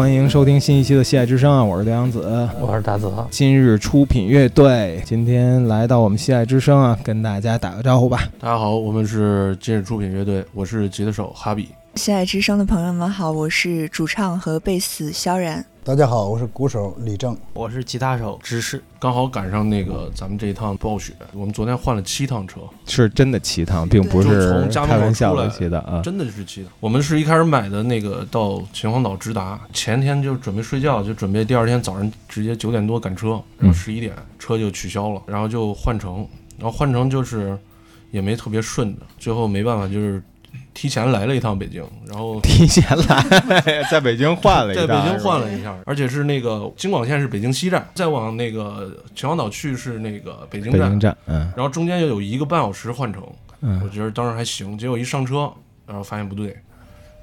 [0.00, 3.28] 欢迎收听新一期的《西爱之声》啊，我是刘洋子，我是大泽。
[3.30, 8.26] 今日出品乐队今天来到我们《西爱之声》啊，跟大家打个招呼吧。
[8.38, 11.68] 大家好，我们是今日出品乐队，我是吉他手哈比。
[11.96, 15.62] 西爱之声的朋友们好，我是主唱和贝斯萧然。
[15.90, 18.80] 大家好，我是鼓手李正，我是吉他手芝士。
[19.00, 26.00] 刚好赶上那个咱们这一趟暴雪，我们昨天换了七趟车，是真的七趟，并不是从家开玩笑门口出来的七的啊。
[26.00, 26.70] 真的是七趟。
[26.78, 36.24] 我们是一开始买的那个到秦皇岛直达，前天就准备睡觉，就准备第二天早上直接九点多赶车，然后十一点车就取消了，然后就换乘，
[36.56, 37.58] 然后换乘就是
[38.12, 40.22] 也没特别顺的，最后没办法就是
[40.80, 54.78] 提前来了一趟北京，然后 提前来，在北京换了一趟，在北京换了一下，而且是那个京广线是北京西站，再往那个秦皇岛去是那个北京站北京，站，嗯然后中间又有一个半小时换乘，我嗯，觉得当时还行。
[54.78, 55.52] 结果一上车，
[55.86, 56.56] 然后发现不对，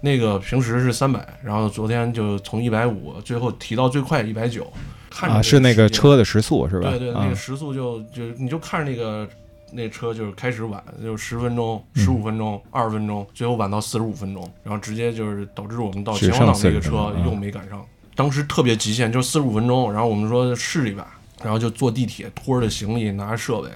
[0.01, 4.71] 那个平时是三百，然后昨天就从一百五，最后提到最快一百九，
[5.09, 6.91] 看着啊，是那个，车的时速是吧？
[6.91, 9.27] 对对，啊那个时速就就你就看着那个。
[9.71, 17.83] 那车就是开始晚，就十分钟、嗯十五分钟、二十分钟，最后晚到四十五分钟，然后直接就是导致我们到秦皇岛那个车又没赶上。
[18.15, 21.05] 当时特别极限，就四十五分钟，然后我们说试一把，
[21.43, 23.69] 然后就坐地铁，拖着行李，拿着设备，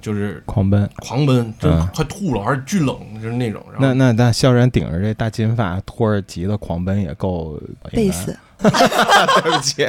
[0.00, 0.88] 就是狂奔。
[0.98, 3.60] 狂奔，真嗯快吐了，而且巨冷，就是那种。
[3.80, 7.60] 那那那萧然顶着这大金发，拖着吉他狂奔也够
[7.90, 9.84] 贝斯， 对不起，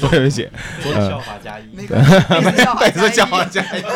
[0.00, 0.48] 对不起，
[0.82, 3.88] 笑话加一，贝斯笑话加油。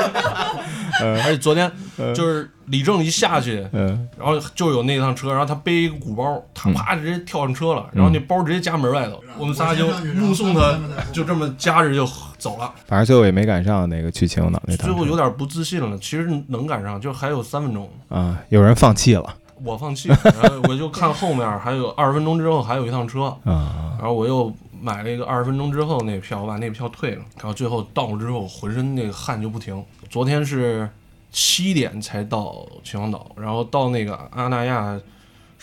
[1.00, 10.78] 而且昨天嗯就是李正一下去，嗯，然后就有那趟车，然后他背一个鼓包，他啪直接跳上车了，然后那包直接夹门外头，我们仨就目送他
[11.12, 12.72] 就这么夹着就走了。
[12.86, 14.86] 反正最后也没赶上那个去秦皇岛那趟。
[14.86, 24.52] 最后有点不自信了，其实能赶上，就还有三分钟，啊，有人放弃了我放弃了，然后我就看后面还有二十分钟之后还有一趟车，啊，然后我又
[24.84, 29.82] 买了一个二十分钟之后那票，我把那票退了，然后最后到了之后浑身那个汗就不停。
[30.10, 30.86] 昨天是
[31.32, 35.00] 七点才到秦皇岛，然后到那个阿那亚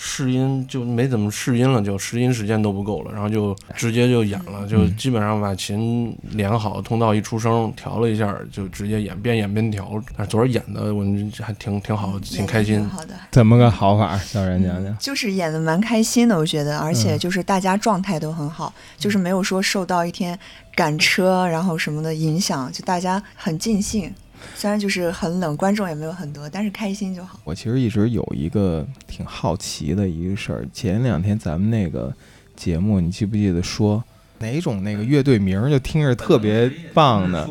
[0.04, 10.02] 试音就没怎么试音了，就试音时间都不够了，然后就直接就演了，就基本上把琴连好，通道一出声调了一下，就直接演，边演边调。
[10.18, 12.84] 但是昨儿演的我们还挺挺好，挺开心。
[12.90, 14.18] 好的，怎么个好法？
[14.18, 14.98] 小然讲讲。
[14.98, 20.38] 就是演的蛮开心的，我觉得，而嗯且就是大家状态都很好，就是没有说受到一天
[20.74, 24.12] 赶车然后什么的影响，就大家很尽兴。
[24.56, 27.40] 虽然就是很冷，观众也没有很多，但是开心就好。
[27.44, 32.13] 我其实一直有一个挺好奇的一个事儿，前两天咱们那个
[32.56, 34.03] 节目，你记不记得说
[34.40, 37.47] 哪种那个乐队名儿就听着特别棒呢？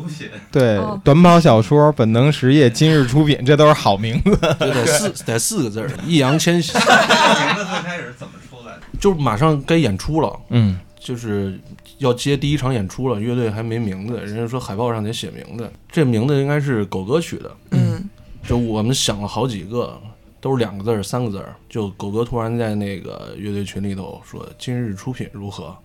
[0.51, 4.31] 对，哦短跑小说、本能实业、今日出品，这都是好名字。
[4.59, 8.81] 就得四得四个字儿， 易烊千玺， 名字最开始怎么出来的？
[8.99, 10.39] 就马上该演出了。
[10.49, 11.59] 嗯，就是
[11.97, 17.51] 要接第一场演出了，乐队还没名字，人家说海报上得写名字，这名字应该是狗哥取的。
[17.71, 18.07] 嗯，
[18.43, 19.99] 就我们想了好几个，
[20.39, 21.55] 都是两个字儿、三个字儿。
[21.67, 25.75] 就狗哥突然在那个乐队群里头说今日出品如何，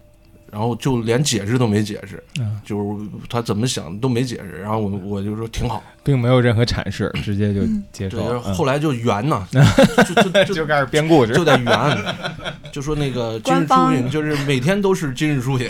[0.50, 2.60] 然后就连解释都没解释，嗯。
[2.64, 4.58] 就是他怎么想都没解释。
[4.60, 7.60] 然后我我就说挺好，并没有任何阐释，直接就
[7.92, 8.18] 接受。
[8.18, 11.98] 对，后来就圆呢， 就就就就开始编故事，就在圆，
[12.72, 13.94] 就说那个今日出官方。
[13.94, 15.68] 品就是每天都是今日出品。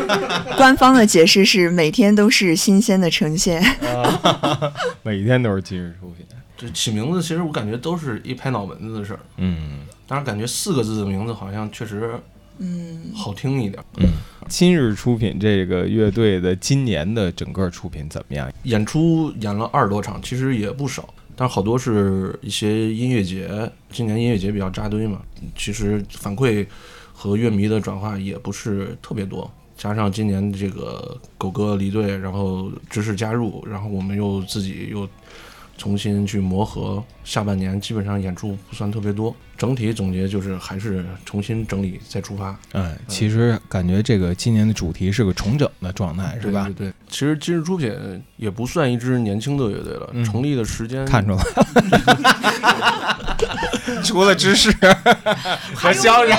[0.56, 3.62] 官方的解释是每天都是新鲜的呈现。
[5.02, 6.26] 每天都是今日出品。
[6.56, 9.80] 这起名字其实我感觉都是一拍脑门子的事儿，嗯。
[10.06, 12.14] 当然感觉四个字的名字好像确实
[12.62, 13.82] 嗯，好听一点。
[13.96, 14.06] 嗯，
[14.46, 18.52] 今日出品这个乐队的今年的整个出品怎么样？
[18.64, 23.50] 演出演了二十多场，其实也不少，但是好多是一些音乐节，
[23.90, 25.22] 今年音乐节比较扎堆嘛，
[25.56, 26.66] 其实反馈
[27.14, 29.50] 和乐迷的转化也不是特别多。
[29.74, 35.08] 加上今年这个狗哥离队，然后知识加入，然后我们又自己又
[35.78, 39.32] 重新去磨合，下半年基本上演出不算特别多。
[39.56, 46.64] 整体总结就是还是重新整理再出发，嗯，其实感觉这个今年的主题是个重整的状态，是吧？
[46.64, 47.94] 对对对，其实今日出品
[48.38, 50.24] 也不算一支年轻的乐队了，嗯。
[50.24, 51.44] 成立的时间看出来了，
[54.02, 54.74] 除了知识。
[55.74, 56.38] 和萧然，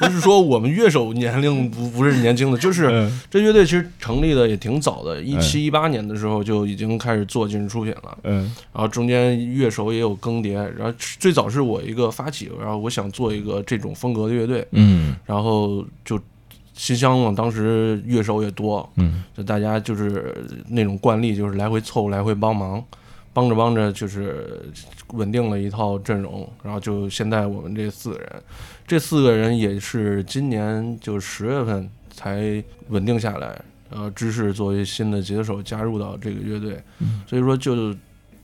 [0.00, 3.20] 不是说我们乐手年龄不不是年轻的，就是嗯。
[3.30, 8.44] 这乐队其实成立的也挺早的，一嗯七一八年的时候就已经开始做今日出品了，嗯。
[8.72, 16.20] 然后中间乐手也有更迭，然后最早是我一个发起，然后我想做一个这种风格的乐队，嗯然后就
[16.74, 20.34] 新乡嘛，当时乐手也多，嗯就大家就是
[20.68, 22.84] 那种惯例，就是来回凑，来回帮忙。
[23.34, 24.68] 帮着帮着就是
[25.12, 28.42] 稳定了一套阵容，然后就现在我们这四个人，
[28.84, 33.62] 这四个人也是今年就十月份才稳定下来。
[33.90, 36.82] 呃，芝士作为新的吉他手加入到这个乐队，
[37.28, 37.94] 所以说就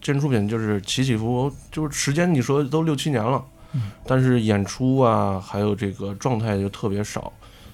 [0.04, 3.42] 建出品就是起起伏伏，就是时间你说都六七年了，
[4.06, 7.32] 但是演出啊还有这个状态就特别少。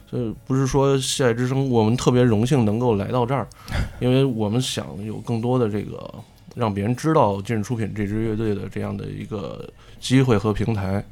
[0.09, 3.47] 所以不是说戏爱之声，我们特别荣幸能够来到这儿，
[4.00, 6.12] 因为我们想有更多的这个
[6.55, 9.69] 让别人知道今日出品这支乐队的这样的一个
[10.00, 11.05] 机会和平台，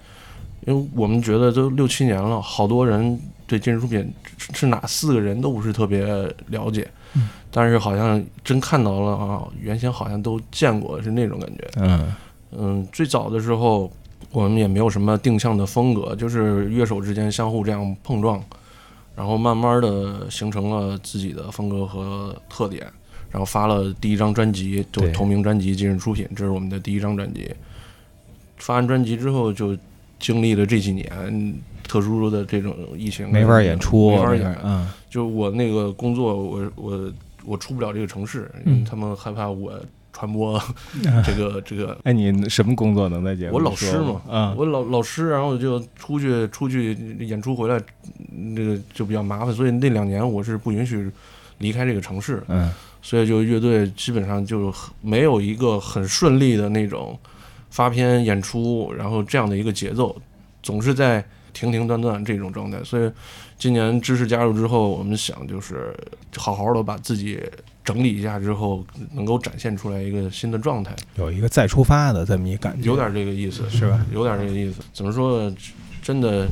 [0.67, 4.12] 因为我们觉得都六七年了，好多人对今日出品
[4.53, 6.05] 是哪四个人都不是特别
[6.49, 6.88] 了解，
[7.50, 11.69] 但是好像真看到了啊，原先好像都见过，是那种感觉。
[11.76, 12.14] 嗯
[12.52, 13.90] 嗯，最早的时候
[14.31, 18.43] 我们也没有什么定向的风格，就是乐手之间相互这样碰撞。
[19.16, 22.87] 然后慢慢的形成了自己的风格和特点，
[23.32, 27.52] 然后发了第一张专辑，就同名专辑《今日出品》，这是我们的第一张专辑。
[28.58, 29.76] 发完专辑之后，就
[30.20, 31.52] 经历了这几年
[31.88, 34.58] 特殊的这种疫情，没法演出，没法演。
[34.62, 37.12] 嗯，就我那个工作，我我
[37.44, 39.73] 我出不了这个城市，因为他们害怕我。
[40.11, 40.61] 传播
[41.25, 43.55] 这个 这个，哎，你什么工作能在节目？
[43.55, 47.81] 我老师嘛，啊，我老老师，然后就出去出去演出回来，
[48.55, 51.08] 那个就比较麻烦，所以那两年我是不允许
[51.58, 52.69] 离开这个城市，嗯，
[53.00, 57.17] 所以就乐队基本上就没有一个很顺利的那种
[57.70, 60.17] 发片演出，然后这样的一个节奏，
[60.64, 63.11] 总是在停停断断这种状态，所以
[63.59, 65.95] 今年知识加入之后，我们想就是
[66.37, 67.41] 好好的把自己。
[67.85, 68.85] 整理一下之后，
[69.15, 74.05] 能够展现出来一个新的状态，有一个再出发的这么一感觉，有点这个意思，是吧？
[74.12, 74.83] 有点这个意思。
[74.93, 75.50] 怎么说？
[76.03, 76.45] 真的，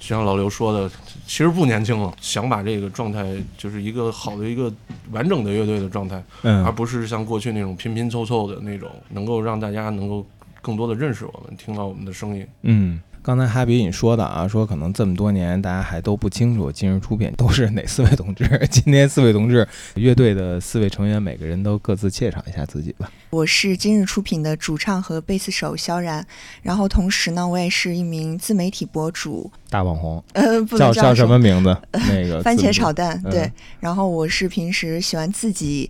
[0.00, 0.90] 就像老刘说的，
[1.28, 4.72] 其实不年轻了，想把这个状态，就是一个好的一个
[5.12, 10.26] 完整的乐队的状态，嗯，而不是像过去那种拼拼凑凑的那种，能够让大家能够
[10.60, 13.00] 更多的认识我们，听到我们的声音，嗯。
[13.30, 18.66] 刚才哈比你说的啊，说可能这么多年大家还都不清楚今日出品都是哪四位同志。
[18.68, 23.08] 今天四位同志乐队的四位成员，每个人都各自介绍一下自己吧。
[23.30, 26.26] 我是今日出品的主唱和贝斯手萧然，
[26.60, 30.20] 然后同时呢，我也是一名自媒体博主，大网红。
[30.32, 31.76] 呃，不叫叫什么名字？
[31.92, 33.22] 那个番茄炒蛋。
[33.30, 33.48] 对，
[33.78, 35.88] 然后我是平时喜欢自己。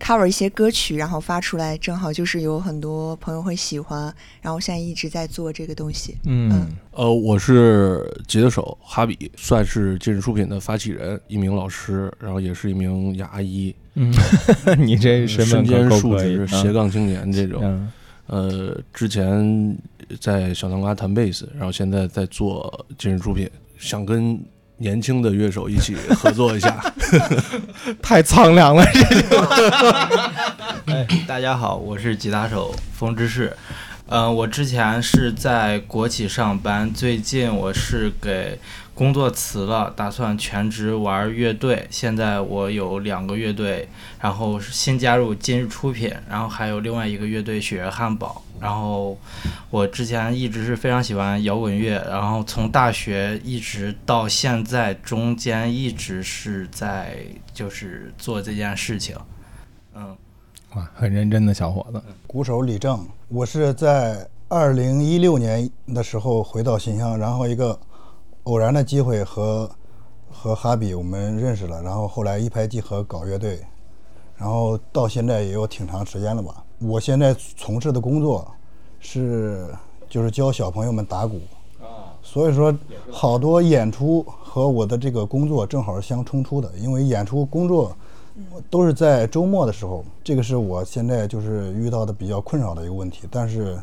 [0.00, 6.16] Cover 一些歌曲，然后发出来，正好就是有很多朋友会喜欢，然后现在一直在做这个东西。
[6.24, 13.74] 嗯，呃，我是吉他手哈比，算是今日出品的发起人，一名老师，然后也是一名牙医。
[13.94, 14.12] 嗯，
[14.78, 17.90] 你这身兼数职斜杠青年这种。
[18.26, 19.76] 呃，之前
[20.18, 23.48] 在小南瓜弹贝斯，然后现在在做今日出品，
[23.78, 24.42] 想跟。
[24.80, 26.82] 年轻的乐手一起合作一下，
[28.00, 28.82] 太苍凉了。
[30.86, 33.54] 哎，大家好，我是吉他手风之士。
[34.06, 38.58] 嗯，我之前是在国企上班，最近我是给
[38.94, 41.86] 工作辞了，打算全职玩乐队。
[41.90, 43.86] 现在我有两个乐队，
[44.18, 48.42] 然后新加入今日出品，然后还有另外一个乐队雪月汉堡。
[48.60, 49.16] 然后
[49.70, 57.16] 我之前一直是非常喜欢摇滚乐，然后从大学一直到现在，中间一直是在
[57.54, 59.16] 就是做这件事情，
[59.94, 60.16] 嗯。
[60.76, 62.00] 哇，很认真的小伙子。
[62.28, 67.76] 鼓手李正，我是在二零一六年的时候回到新乡，然后一个
[68.44, 69.68] 偶然的机会和
[70.30, 73.58] 和哈比我们认识了，然后后来一拍即合搞乐队，
[74.36, 76.62] 然后到现在也有挺长时间了吧。
[76.80, 78.50] 我现在从事的工作
[78.98, 79.68] 是
[80.08, 81.40] 就是教小朋友们打鼓，
[81.80, 82.76] 啊所以说
[83.10, 87.96] 好多演出和我的这个工作正好是相冲突的，因为演出工作。
[88.70, 93.28] 都是在周末的时候，这个是我现在就是遇到的比较困扰的一个问题。
[93.30, 93.78] 但是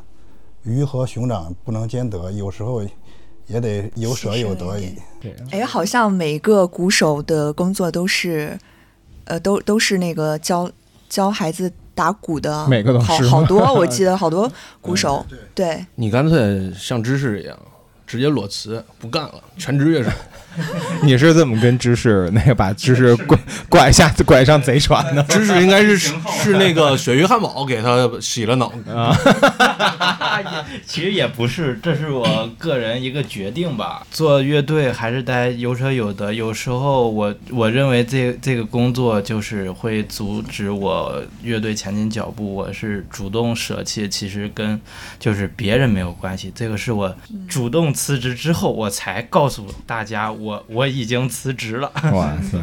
[0.64, 2.82] 鱼和熊掌不能兼得，有时候
[3.46, 4.80] 也得有舍有得。
[5.22, 8.58] 对，哎，好像每个鼓手的工作都是，
[9.26, 10.72] 呃，都都是那个教
[11.08, 14.50] 教孩子打鼓的，每个都好好多， 我记得好多
[14.80, 15.26] 鼓手。
[15.56, 17.58] 对，你干脆像知识一样，
[18.08, 20.10] 直接裸辞不干了，全职乐手。
[21.04, 23.38] 你是怎么跟芝士那个把芝士拐
[23.70, 25.22] 拐下拐上贼船的？
[25.26, 29.16] 芝士应该是是那个鳕鱼汉堡给他洗了脑啊。
[30.88, 34.04] 其实也不是，这是我个人一个决定吧。
[34.10, 36.34] 做乐队还是得有舍有得。
[36.34, 44.10] 有时候我我认为这这个工作就是会阻止我乐队前进脚步，我是主动舍弃。
[44.10, 44.80] 其实跟
[45.20, 47.16] 就是别人没有关系，这个是我
[47.48, 50.48] 主动辞职之后我才告诉大家我。
[50.48, 51.92] 我我已经辞职了。
[52.14, 52.58] 哇塞，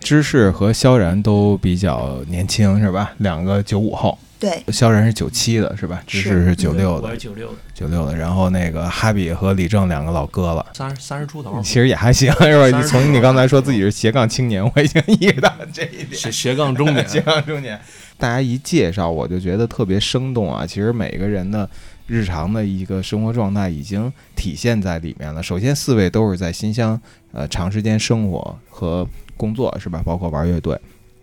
[0.00, 3.12] 芝士和萧然都比较年轻是吧？
[3.18, 4.18] 两个九五后。
[4.38, 6.02] 对，萧然是九七的是吧？
[6.04, 7.54] 芝士是九六的我是，九六的。
[7.72, 8.16] 九六的。
[8.16, 10.66] 然后那个哈比和李正两个老哥了。
[10.74, 12.76] 三十三十出头，其实也还行，是吧？
[12.76, 16.12] 你从你刚才说自己是斜杠青年，我已经意识到这一点。
[16.18, 17.80] 斜斜杠中年， 斜杠中年，
[18.18, 20.66] 大家一介绍，我就觉得特别生动啊。
[20.66, 21.68] 其实每个人的
[22.06, 25.42] 日常的一个生活状态已经体现在里面了。
[25.42, 27.00] 首先，四位都是在新乡
[27.32, 29.06] 呃长时间生活和
[29.36, 30.02] 工作，是吧？
[30.04, 30.78] 包括玩乐队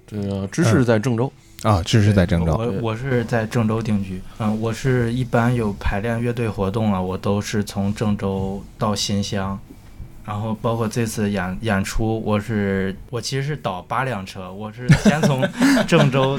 [0.07, 1.31] 这个芝士在郑州，
[1.61, 2.53] 啊，芝士在郑州。
[2.53, 9.59] 我我是在郑州定居，嗯，我是一般有排练乐队活动啊，我都是从郑州到新乡，
[10.29, 15.43] 然后包括这次演演出，我是我其实是倒八辆车，我是 先从
[15.87, 16.37] 郑州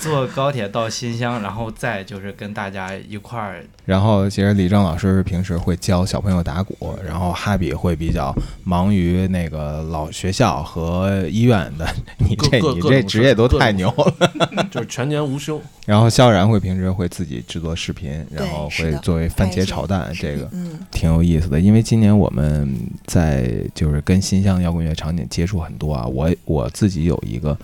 [0.00, 11.86] 坐高铁到新乡，然后再就是跟大家一块儿然后，其实李正老师平时会教小朋友打鼓，然后哈比会比较忙于那个老学校和医院的。
[12.18, 14.66] 你这你这职业都太牛了。
[14.70, 15.60] 就是全年无休。
[15.86, 21.60] 然后萧然会平时会自己制作视频，然后会作为番茄炒蛋，这个嗯，挺有意思的。
[21.60, 22.76] 因为今年我们
[23.06, 23.25] 在
[23.74, 27.56] 就是跟新乡摇滚乐场景接触很多啊，我我自己有一个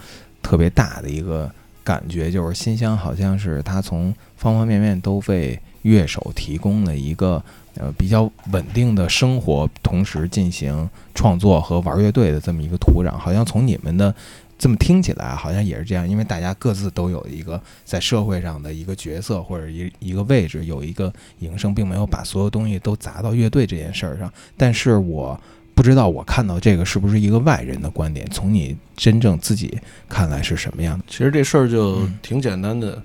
[0.43, 1.51] 特别大的一个
[1.85, 7.43] 感觉，就是新乡好像是它从方方面面都为乐手提供了一个
[7.75, 13.17] 呃比较稳定的生活，同时进行创作和玩乐队的这么一个土壤。
[13.17, 14.15] 好像从你们的
[14.63, 24.33] 这么听起来啊，好像也是这样，因为大家各自都有一个在社会上的一个角色或者一一个位置，有一个营生，并没有把所有东西都砸到乐队这件事儿上。
[24.57, 25.37] 但是我
[25.75, 29.77] 不知道我看到这个是不是一个外人的观点，从你真正自己
[30.09, 31.05] 看来是什么样的？
[31.09, 33.03] 其实这事儿就嗯挺简单的，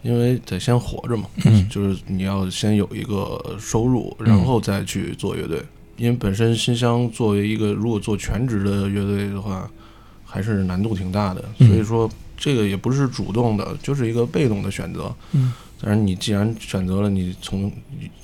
[0.00, 5.62] 因为得先活着嘛，嗯就是你要先有一个收入，嗯然后再去做乐队。
[5.98, 9.70] 因为本身新乡作为一个如果做全职的乐队的话，
[10.34, 15.14] 还是难度挺大的，嗯所以说这个也不是主动的，就是一个被动的选择。
[15.30, 17.70] 嗯，但是你既然选择了你从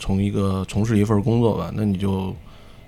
[0.00, 2.34] 从一个从事一份工作吧，那你就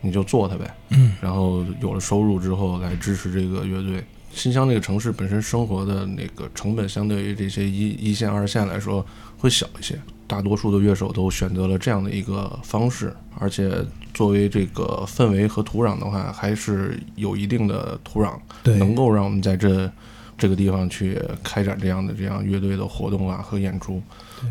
[0.00, 0.75] 你就做它呗。
[0.88, 4.02] 嗯然后有了收入之后来支持这个乐队。
[4.35, 9.07] 新乡这个城市本身生活的那个成本，相对于这些一一线、二线来说
[9.38, 9.97] 会小一些。
[10.26, 13.84] 大多数的乐手都选择了这样的一个方式，而且
[14.14, 19.90] 作为这个氛围和土壤的话，还是有一定的土壤，对能够让我们在这
[20.38, 24.00] 这个地方去开展这样的这样乐队的活动啊和演出。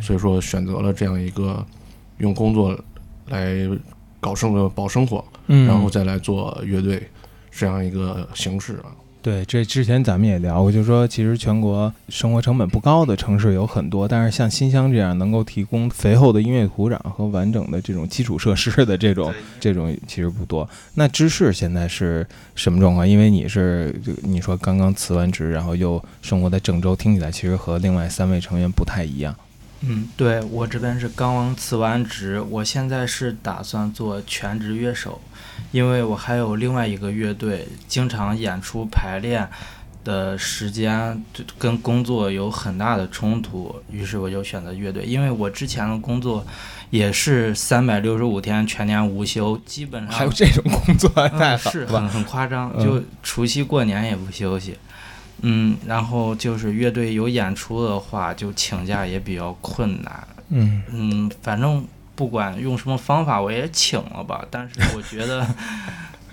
[0.01, 1.65] 所以说选择了这样一个
[2.17, 2.77] 用工作
[3.27, 3.55] 来
[4.19, 7.09] 搞生活、保生活，嗯然后再来做乐队
[7.49, 8.91] 这样一个形式啊。
[9.21, 20.67] 对，这之前咱们也聊过，就是说其实全国生活成本不高的城市有很多，但是像新乡这样能够提供肥厚的音乐土壤和完整的这种基础设施的这种这种其实不多。
[20.95, 22.25] 那芝士现在是
[22.55, 23.07] 什么状况？
[23.07, 29.35] 因为你是你说刚刚辞完职，然后又生活在郑州，听起来其实和另外三位成员不太一样。
[29.83, 35.19] 嗯，对我这边是刚辞完职，我现在是打算做全职乐手，
[35.71, 39.47] 因为我还有另外一个乐队，经常演出排练
[40.03, 46.45] 的时间就跟工作有很大的冲突，于是我就选择乐队，因为我之前的工作
[46.89, 51.71] 也是三百六十五天全年无休，基本上还有这种工作，太嗯、好了吧？
[51.71, 54.75] 是很很夸张，嗯就除夕过年也不休息。
[55.43, 60.27] 嗯，然后就是乐队有演出的话，就请假也比较困难。
[60.49, 61.83] 嗯嗯，反正
[62.15, 64.45] 不管用什么方法，我也请了吧。
[64.51, 65.45] 但是我觉得，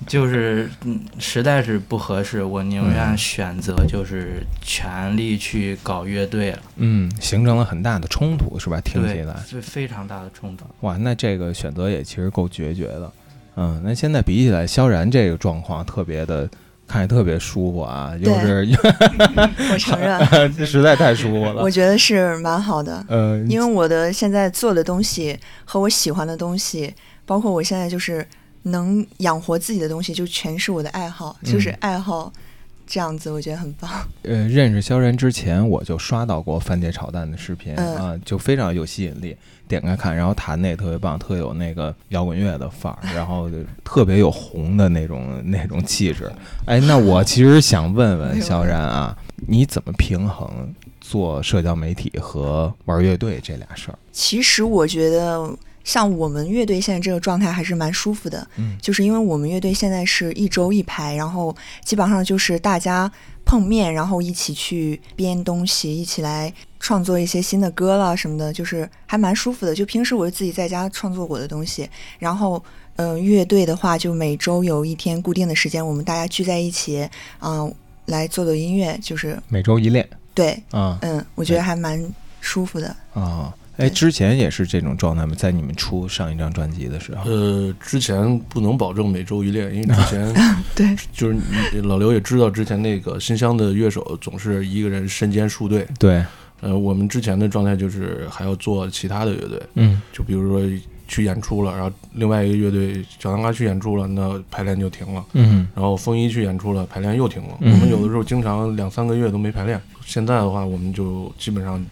[0.07, 6.63] 就是嗯，实在是不合适，我宁愿嗯选择就是全力去搞乐队了。
[6.77, 8.81] 嗯，形成了很大的冲突，是吧？
[8.81, 10.65] 听起来，，是非常大的冲突。
[10.81, 13.13] 哇，那这个选择也其实够决绝的。
[13.57, 16.49] 嗯，那现在比起来，萧然这个状况特别的，
[16.89, 18.67] 看着特别舒服啊，就是
[19.71, 20.19] 我承认，
[20.67, 21.71] 实在太舒服了我。
[21.71, 23.05] 觉得是蛮好的。
[23.09, 26.93] 呃，因为我的现在做的东西和我喜欢的东西，
[27.27, 28.27] 包括我现在就是
[28.63, 32.33] 能养活自己的东西，就全是我的爱好，就是嗯爱好，
[32.89, 33.91] 这样子我觉得很棒。
[34.23, 39.37] 呃，认识萧然之前，我就刷到过番茄炒蛋的视频、嗯啊，就非常有吸引力。
[39.69, 46.33] 点开看，然后弹的也特别棒，特有那个摇滚乐的范儿，然后就 特别有红的那种那种气质。
[46.65, 49.15] 哎，那我其实想问问萧然啊，
[49.47, 53.99] 你怎么平衡做社交媒体和玩乐队这俩事儿？
[54.11, 55.47] 其实我觉得，
[55.89, 63.11] 像我们乐队现在这个状态还是蛮舒服的，嗯就是因为我们乐队现在是一周一排，然后基本上就是大家
[63.47, 69.75] 碰面，然后一起去编东西，一起来创作一些新的歌了什么的，就是还蛮舒服的。
[69.75, 72.63] 就平时我就自己在家创作我的东西，然后。
[73.01, 77.09] 嗯，乐队的话，就每周有一天固定的时间，我们大家聚在一起，
[77.41, 77.73] 嗯、
[78.07, 80.05] 来做做音乐，就是每周一练
[80.35, 80.99] 对，啊。
[81.03, 82.05] 嗯，我觉得还蛮
[82.41, 82.89] 舒服的。
[83.15, 83.55] 啊。
[83.79, 85.35] 哎，之前也是这种状态吗？
[85.37, 90.35] 在你们出上一张专辑的时候，呃，之前不能保证每周一练，因为 之前
[90.75, 91.37] 对，就是
[91.73, 95.87] 你老刘也知道，之前那个新乡的乐手总是一个人身兼数队。
[95.99, 96.25] 对，
[96.61, 100.61] 呃，我们之前的状态就是还要做其他的乐队，嗯就比如说
[101.07, 105.25] 去演出了，然后另外一个乐队小南瓜去演出了，那排练就停了。
[105.35, 107.57] 嗯然后风衣去演出了，排练又停了。
[107.61, 109.81] 嗯我们有的时候经常两三个月都没排练。
[110.05, 111.85] 现在的话，我们就基本上，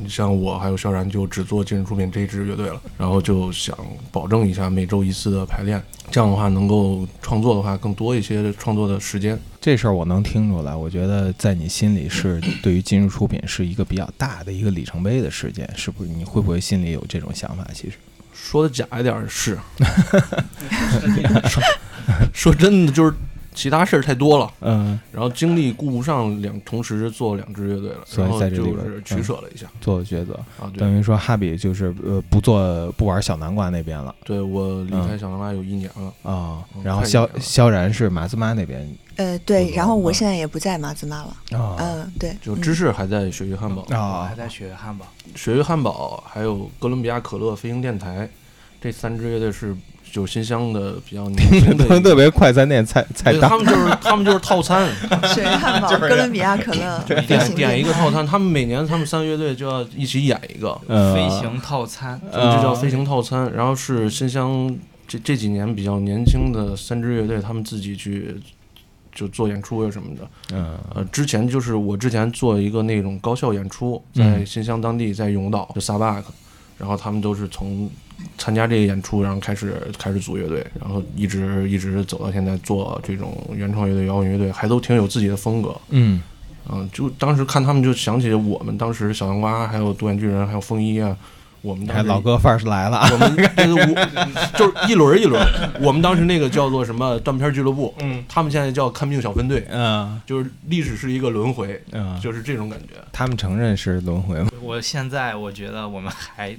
[0.00, 2.80] 你像我还有萧然就只做今日出品这一支乐队了。
[2.98, 3.76] 然后就想
[4.10, 9.38] 保证一下每周一次的排练，这样的话能够创作的话更多一些创作的时间。
[9.60, 10.74] 这事儿我能听出来。
[10.74, 16.10] 我觉得在你心里是对于今日出品是一个比较大的一个里程碑的事件，是不是？
[16.10, 17.66] 你会不会心里有这种想法？
[17.72, 17.96] 其实，
[18.32, 19.56] 说的假一点儿是，
[21.48, 21.62] 说
[22.32, 23.14] 说真的就是
[23.54, 30.70] 其他事儿太多了，嗯，然后精力顾不上两同时做两支乐队了，所以在这里边取舍了一下、做了抉择，啊。
[30.72, 30.80] 对。
[30.80, 34.14] 等，于说哈比就是呃不做不玩小南瓜那边了。
[34.24, 36.30] 对我离嗯开小南瓜有一年了。
[36.30, 41.58] 啊、嗯然后萧萧然是马自妈那边呃，对，然后我嗯现在也不在马自妈了。
[41.58, 42.60] 啊嗯，对，就嗯。
[42.62, 45.06] 芝士还在雪域汉堡，我啊还在雪域汉堡。
[45.34, 48.28] 雪域汉堡还有哥伦比亚可乐飞行电台
[48.80, 49.76] 这三支乐队是
[50.12, 53.48] 就新乡的比较年轻的 一个，特别快餐店菜菜单。
[53.48, 54.86] 他们就是他们就是 套餐，
[55.32, 63.50] 水汉堡、哥伦比亚可乐、 点点一个套餐，他们每年他们三个乐队就要一起演一个，呃飞行套餐，这叫飞行套餐。
[63.54, 64.76] 然后是新乡
[65.08, 68.36] 这这几年比较年轻的三支乐队，他们自己去
[69.14, 70.28] 就做演出啊什么的。
[70.52, 70.76] 嗯。
[70.94, 74.46] 呃，之前就是我之前做一个那种高校演出，在嗯。
[74.46, 76.26] 新乡当地，在永岛就萨巴克，
[76.82, 77.88] 然后他们都是从
[78.36, 85.72] 参加这个演出，然后开始开始组乐队，然后一直一直走到现在做这种原创乐队、摇滚乐队，还都挺有自己的风格。
[85.90, 86.20] 嗯
[86.68, 91.16] 嗯，就当时看他们就想起我们当时小南瓜，还有独眼巨人，还有风衣啊，
[91.62, 93.36] 我们当时还老哥范儿是来了啊我们
[94.56, 102.94] 就是一轮儿一轮儿，我们当时那个叫做什么断片儿俱乐部，嗯他们现在叫看病小分队，嗯就是历史是一个轮回，嗯，就是这种感觉。
[103.12, 104.50] 他们承认是轮回吗？
[104.60, 106.56] 我现在我觉得我们还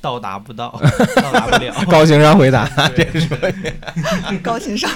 [0.00, 0.80] 到达不到，
[1.16, 1.74] 到达不了。
[1.88, 3.28] 高情商回答，这是
[4.42, 4.88] 高情商。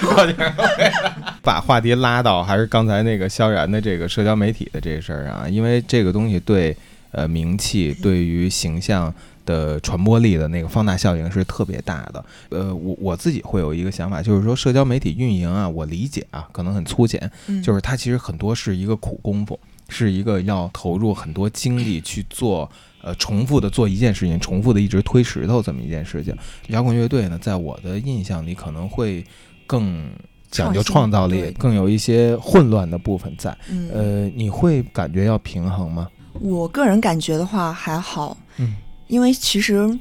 [1.41, 6.75] 把话题拉到还是刚才那个萧然的这个社交媒体的这个事儿啊，因为这个东西对
[7.11, 9.13] 呃名气对于形象
[9.51, 12.25] 的传播力的那个放大效应是特别大的。
[12.49, 19.59] 呃，我我自己会有一个想法，就是说社交媒体运营啊，我理解啊，可能很粗浅，嗯就是它其实很多是一个苦功夫，
[19.89, 22.69] 是一个要投入很多精力去做。
[23.03, 26.37] 呃，重复的做一件事情，重复的一直推石头这么一件事情。
[26.67, 29.25] 摇滚乐队呢，在我的印象里可能会
[29.65, 30.07] 更
[30.51, 33.57] 讲究创造力，更有一些混乱的部分在。
[33.71, 36.07] 嗯，呃，你会感觉要平衡吗？
[36.39, 38.75] 我个人感觉的话还好，嗯，
[39.11, 39.99] 因为其实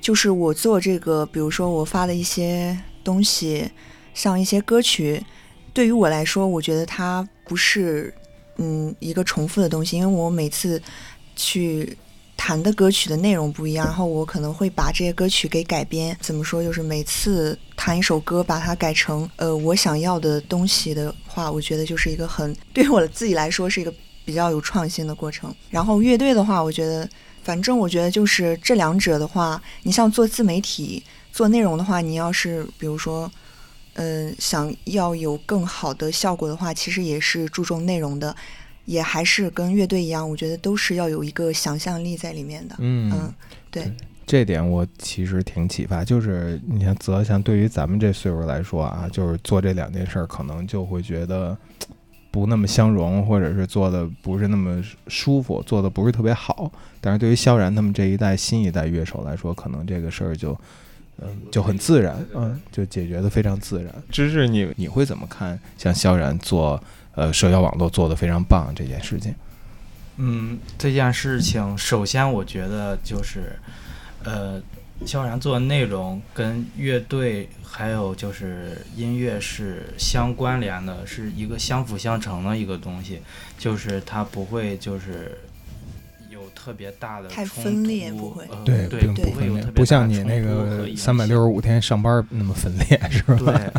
[0.00, 3.70] 就是我做这个，比如说我发的一些东西，
[4.14, 5.22] 像一些歌曲，
[5.74, 8.12] 对于我来说，我觉得它不是
[8.56, 10.82] 嗯一个重复的东西，因为我每次
[11.36, 11.96] 去。
[12.34, 16.16] 弹的歌曲的内容不一样，然后我可能会把这些歌曲给改编。
[16.20, 16.60] 怎么说？
[16.60, 25.54] 就是每次弹一首歌，把它改成呃我想要的东西的话，我觉得就是一个很对于我自己来说是一个比较有创新的过程。
[25.70, 27.08] 然后乐队的话，我觉得，
[27.42, 31.02] 反正我觉得就是这两者的话，你像做自媒体、
[31.32, 33.30] 做内容的话，你要是比如说，
[33.94, 38.34] 呃，想要有更好的效果的话，其实也是注重内容的，
[38.84, 42.76] 也还是跟乐队一样，我觉得都是要有一个想象力在里面的。
[42.78, 43.34] 嗯嗯，
[43.70, 43.92] 对，
[44.26, 46.04] 这点我其实挺启发。
[46.04, 51.86] 就是你像，泽像对于咱们这岁数来说啊，就是做这两件事儿，可能就会觉得嘖
[52.32, 56.72] 不那么相容，或者是做的不是那么舒服，做的不是特别好。
[57.00, 60.58] 但是对于萧然他们这一代新一代乐手来说，可能这个事儿就。
[61.20, 63.92] 嗯，就很自然，嗯，就解决的非常自然。
[64.10, 65.56] 芝芝，你你会怎么看？
[65.76, 66.82] 像萧然做
[67.14, 69.32] 呃社交网络做的非常棒这件事情，
[70.16, 73.56] 嗯，这件事情，首先我觉得就是，
[74.24, 74.60] 呃，
[75.06, 83.20] 萧然做的内容跟乐队还有就是音乐是相关联的，是一个相辅相成的一个东西，
[83.58, 85.38] 就是它不会就是
[86.30, 93.36] 有特别大的太冲分裂突不会呃对，对，不会有特别大不像你那个三百六十五天上班那么分裂，是吧？
[93.38, 93.70] 对，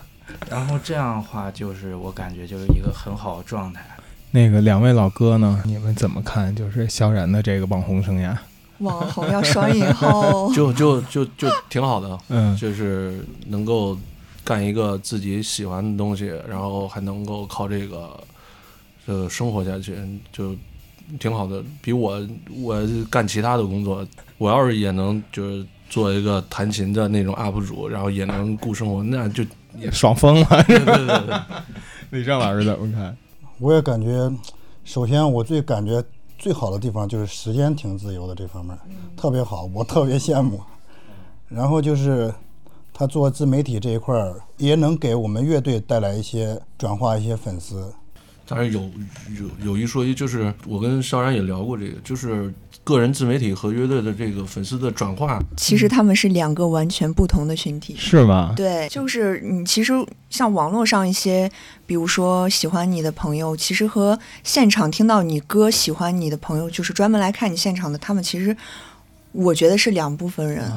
[0.49, 3.81] 然后这样的话，就是我感觉就是一个很好的状态。
[4.31, 5.62] 那个两位老哥呢？
[5.65, 6.55] 你们怎么看？
[6.55, 8.36] 就是萧然的这个网红生涯？
[8.79, 13.97] 网红要双引号， 就就就就挺好的，嗯就是能够
[14.43, 18.19] 干一个自己喜欢的东西，然后还能够靠这个
[19.05, 19.95] 呃生活下去，
[20.31, 20.55] 就
[21.19, 22.19] 挺好的，比我
[22.62, 24.05] 我干其他的工作，
[24.38, 29.43] 我要是也能就是做一个弹琴的那种 UP 主，然后也能顾生活，那就
[29.77, 30.63] 也 爽疯了。
[30.63, 31.39] 对对对对。
[32.19, 33.15] 李正老师怎么看？
[33.59, 34.31] 我也感觉，
[34.83, 36.03] 首先我最感觉
[36.43, 38.77] 最好的地方就是时间挺自由的这方面，
[39.15, 40.60] 特别好，我特别羡慕。
[41.47, 42.34] 然后就是
[42.91, 47.93] 他做自媒体这一块儿，也能给我们乐队带来一些转化，一些粉丝。
[48.45, 48.82] 但是有
[49.39, 52.53] 有有一说一，就是我跟邵然也聊过这个，就是
[52.84, 57.96] 个人自媒体和乐队的这个粉丝的转化，其实他们是两个完全不同的群体。
[57.98, 58.54] 是吗？
[58.56, 59.93] 对，就是你其实
[60.30, 61.50] 像网络上一些，
[61.86, 68.56] 比如说喜欢你的朋友，其实和现场听到你歌喜欢你的朋友，就是专门来看你现场的，他们其实
[69.32, 70.69] 我觉得是两部分人。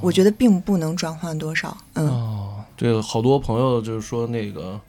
[0.00, 1.76] 我觉得并不能转换多少。
[1.94, 4.80] 嗯，哦，这个好多朋友就是说那个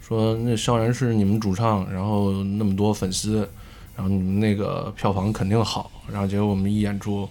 [0.00, 3.48] 说那萧然是你们主唱，然后那么多粉丝，
[3.96, 7.28] 然后你们那个票房肯定好，然后结果我们一演出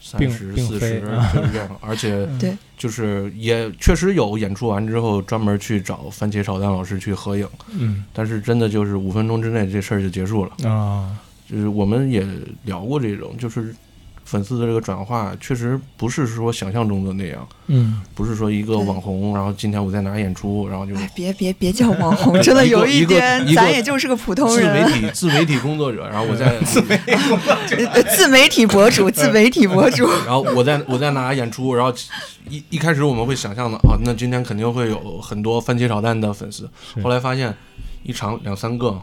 [0.00, 1.00] 三并十四十
[1.34, 8.04] 就是这样，而且 对，就是也确实有演出完之后专门去找番茄炒蛋老师去合影，嗯。
[8.12, 10.70] 但是真的就是五分钟之内这事儿就结束了。
[10.70, 11.16] 啊，
[11.50, 12.26] 就是我们也
[12.64, 13.74] 聊过这种，就是
[14.28, 24.84] 粉丝的这个转化，确实不是说想象中的那样，嗯，不是说一个网红，然后今天我在哪演出，然后就哎，别别别叫网红，真的有一个点，咱也就是个普通人。
[24.86, 26.44] 自媒，体自媒体工作者，然后我在
[27.94, 30.06] 呃 自媒体博主，自媒体博主。
[30.26, 31.90] 然后我在我在哪演出，然后
[32.50, 36.68] 一一开始我们会想象的啊，那今天肯定会有很多番茄炒蛋的粉丝，
[37.02, 37.56] 后来发现
[38.02, 39.00] 一场两三个、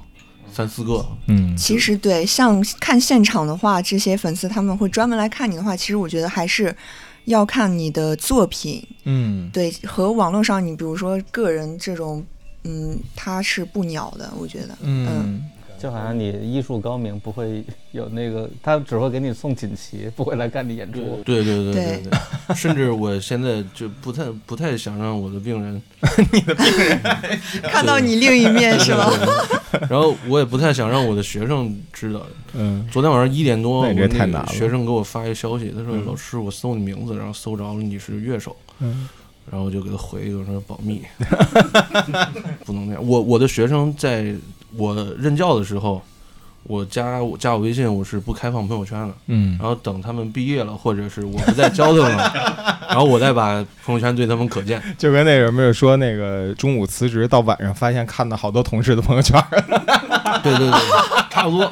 [0.56, 6.74] 三四个，嗯，其实对，像看现场的话，这些粉丝他们会专门来看你的话，其实我觉得还是
[7.26, 8.82] 要看你的作品。
[9.04, 12.26] 嗯，对，和网络上你比如说个人这种，
[12.64, 14.78] 嗯，他是不鸟的，我觉得。
[14.80, 15.44] 嗯，
[15.86, 21.22] 就好像你医术高明，不会有那个，他只会给你送锦旗，不会来看你演出。
[21.24, 25.80] 对对对对对对，甚至我现在就不太不太想让我的病人
[26.34, 27.00] 你的病人
[27.62, 29.12] 看到你另一面是吗？
[29.88, 32.26] 然后我也不太想让我的学生知道。
[32.56, 39.08] 嗯，昨天晚上一点多，我太难了那个学生给我发一个消息，他说：“嗯老师，我搜你名字，然后搜着了你是乐手。”嗯，
[39.52, 41.04] 然后我就给他回一个说保密，
[42.66, 43.08] 不能那样。
[43.08, 44.34] 我我的学生在
[44.78, 46.02] 我任教的时候，
[46.64, 49.14] 我加我加我微信，我是不开放朋友圈的。
[49.28, 54.82] 嗯然后等他们毕业了，或者是我不再教他们了， 然后我再把朋友圈对他们可见。
[54.98, 59.42] 就跟那什么说那个中午辞职到晚上发现看到好多同事的朋友圈，
[60.44, 60.80] 对对对，
[61.30, 61.72] 差不多。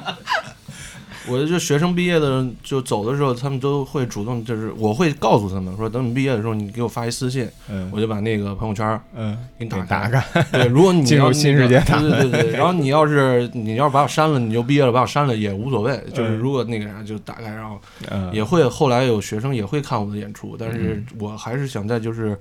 [1.27, 12.51] 我就学生毕业的就走的时候，他们都会主动，就是我会告诉他们说，等你毕业的时候，你给我发一私信，嗯我就把那个朋友圈嗯，给你给打打开，对，如果你进入要新世界对对对对。
[12.51, 15.97] 然后你要是你要是把我删了，你就毕业了，把我删了也无所谓。
[16.13, 22.38] 就是嗯如果那个啥就打开，然后嗯，也会后来有学生也会看我的演出，但是我还是想在就是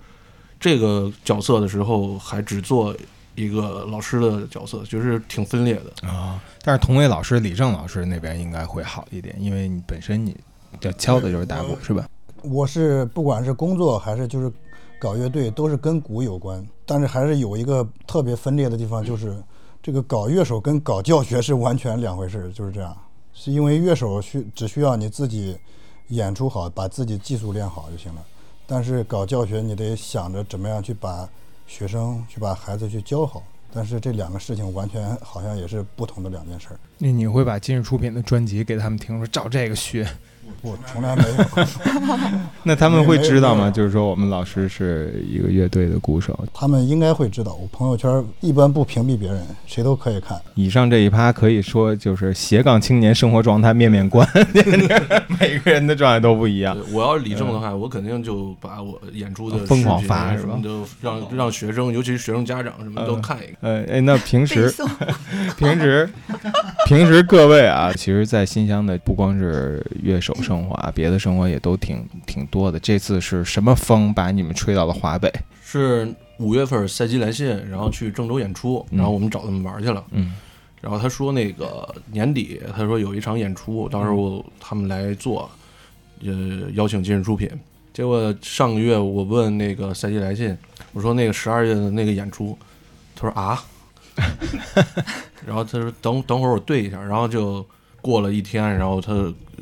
[0.59, 2.95] 这个角色的时候，还只做
[3.35, 6.09] 一个老师的角色，就是挺分裂的。
[6.09, 10.37] 啊，但是同为老师李正老师那边应该会好一点，因为你本身你
[10.81, 12.07] 这敲的就是打鼓是吧？
[12.43, 14.53] 我是不管是工作还是就是
[15.01, 19.37] 搞乐队，都是跟鼓有关，但是还是有一个特别分裂的地方，就是
[19.83, 22.97] 这个搞乐手跟搞教学是完全两回事，就是这样。
[23.33, 25.57] 是因为乐手需只需要你自己
[26.09, 28.23] 演出好，把自己技术练好就行了，
[28.67, 31.29] 但是搞教学你得想着怎么样去把
[31.73, 33.43] 学生去把孩子去教好。
[33.75, 40.07] 但是这两个事情完全好像也是不同的两件事，那你会把今日出品的专辑给他们听，说照这个学，
[40.61, 41.67] 我从来没有。
[42.63, 43.71] 那他们会知道吗？
[43.71, 46.39] 就是说我们老师是一个乐队的鼓手。
[46.53, 50.41] 他们应该会知道，我朋友圈一般不屏蔽别人，谁都可以看。
[50.55, 54.29] 以上这一趴可以说就是斜杠青年生活状态面面观，
[55.41, 56.77] 每个人的状态都不一样。
[56.93, 63.57] 我要是李正的话，我肯定就把我演出的嗯疯狂发是吧什么都让让学生，尤其是学生家长什么都看一看。
[63.63, 64.73] 呃，哎，那平时。
[65.57, 66.09] 平时
[66.87, 72.79] 平时各位啊，其实，在新乡的不光是乐手生活啊，别的生活也都挺挺多的。
[72.79, 75.33] 这次是什么风把你们吹到了华北？
[75.65, 80.05] 是五月份赛季来信，然后去郑州演出，嗯然后我们找他们玩去了。
[80.11, 80.35] 嗯
[80.81, 85.49] 然后他说那个年底，他说有一场演出，到时候他们来做，
[86.25, 87.49] 呃，邀请今日出品。
[87.93, 90.59] 结果上个月我问那个赛季来信，
[90.93, 92.59] 我说那个十二月的那个演出，
[93.15, 93.63] 他说啊，
[95.47, 97.65] 然后他说等等会儿我对一下，然后就
[98.01, 99.13] 过了一天，然后他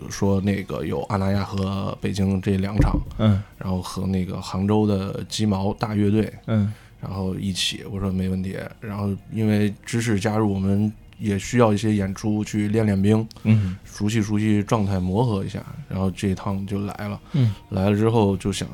[0.08, 8.56] 说那个有阿那亚和北京这两场，嗯然后和那个杭州的鸡毛大乐队，嗯然后一起，我说没问题。
[8.80, 15.64] 然后因为知识加入我们也需要一些演出去练练兵，嗯熟悉熟悉状态，磨合一下。
[15.88, 18.68] 然后这一趟就来了，嗯来了之后就想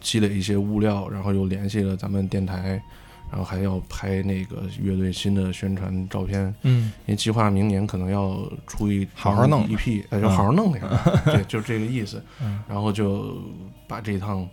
[0.00, 2.80] 积累一些物料，然后又联系了咱们电台，
[3.30, 6.92] 然后还要拍那个乐队新的宣传照片，嗯。
[7.06, 9.68] 因为计划明年可能要出一好好弄。
[9.68, 10.30] 一批哎，就嗯。
[10.30, 12.22] 好好弄那个， 对，就这个意思。
[12.42, 12.60] 嗯。
[12.68, 13.36] 然后就
[13.86, 14.48] 把这一趟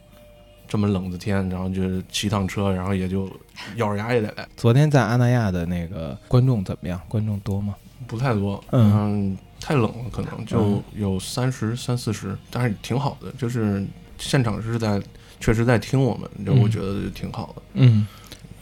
[0.67, 3.29] 这么冷的天，然后就骑趟车，然后也就
[3.75, 6.99] 咬着牙也得来，昨天在阿那亚的那个观众怎么样？
[7.07, 7.75] 观众多吗？
[8.07, 8.91] 不太多，嗯。
[8.93, 13.86] 嗯，太冷了，可能就有三十三四十，但是挺好的，就是
[14.17, 15.01] 现场是在
[15.39, 18.05] 确实在听我们，就我嗯觉得就挺好的，嗯，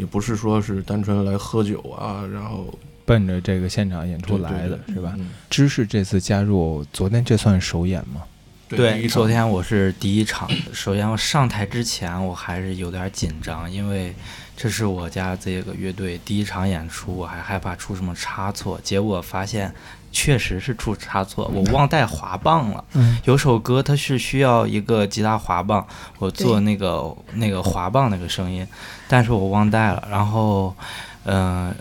[0.01, 2.73] 也不是说是单纯来喝酒啊，然后
[3.05, 5.13] 奔着这个现场演出来的是吧？
[5.15, 8.23] 嗯芝士这次加入，昨天这算首演吗？
[8.67, 10.49] 对，昨天我是第一场。
[10.73, 14.15] 首先，我上台之前我还是有点紧张，因为
[14.57, 18.79] 这是我家这个乐队第一场演出，我还害怕出什么差错。
[18.81, 19.71] 结果发现
[20.11, 22.83] 确实是出差错，我忘带 滑棒了。
[22.93, 25.85] 嗯有首歌它是需要一个吉他滑棒，
[26.17, 28.65] 我做那个那个滑棒那个声音，
[29.11, 30.07] 但是我忘带了。
[30.09, 30.73] 然后，
[31.25, 31.75] 嗯、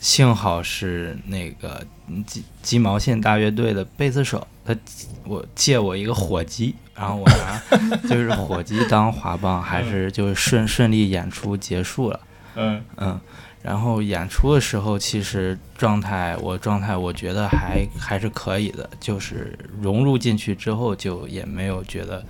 [0.00, 1.80] 幸好是那个
[2.26, 4.76] 鸡鸡毛线大乐队的贝斯手，他
[5.24, 12.20] 我借我一个火机，然后我拿 就是火机当滑棒，还是就是顺顺利演出结束了。
[12.56, 13.20] 嗯嗯，
[13.62, 22.24] 然后演出的时候，其实状态我状态我觉得还还是可以的，就是融入进去之后，就也没有觉得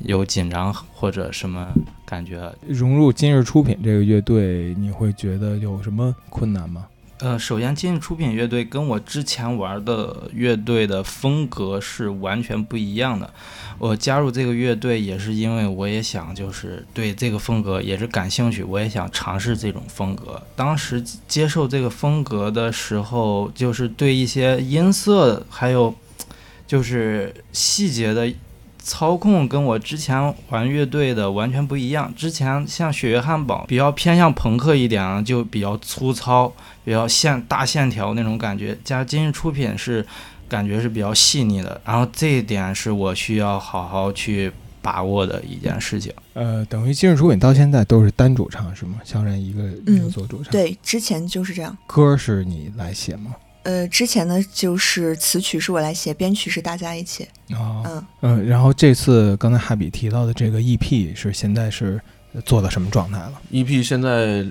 [0.00, 1.68] 有紧张或者什么
[2.04, 2.52] 感觉。
[2.66, 6.86] 融入今日出品这个乐队，你会觉得有什么困难吗？
[7.20, 13.28] 呃，首先，今日出品乐队跟我之前玩的乐队的风格是完全不一样的。
[13.76, 20.40] 我加入这个乐队也是因为我也想就是对这个风格也是感兴趣，我也想尝试这种风格。
[20.54, 25.92] 当时接受这个风格的时候，就是对一些音色还有
[26.68, 28.32] 就是细节的
[28.88, 32.10] 操控跟我之前玩乐队的完全不一样。
[32.16, 36.50] 之前像雪月汉堡比较偏向朋克一点啊，就比较粗糙，
[36.82, 38.76] 比较线大线条那种感觉。
[38.82, 40.04] 加今日出品是
[40.48, 46.10] 感觉是比较细腻的，然后这一点是我需要好好去把握的一件事情。
[46.32, 48.98] 呃，等于今日出品到现在都是单主唱是吗？
[49.04, 51.76] 肖战一个一个嗯做主唱，，对，之前就是这样。
[51.86, 53.34] 歌是你来写吗？
[53.68, 57.28] 呃，之前呢就是词曲是我来写，编曲是大家一起。
[57.50, 62.00] 哦，嗯，嗯，然后这次刚才哈比提到的这个 EP 是现在是
[62.46, 64.42] 做到什么状态了？EP E 现在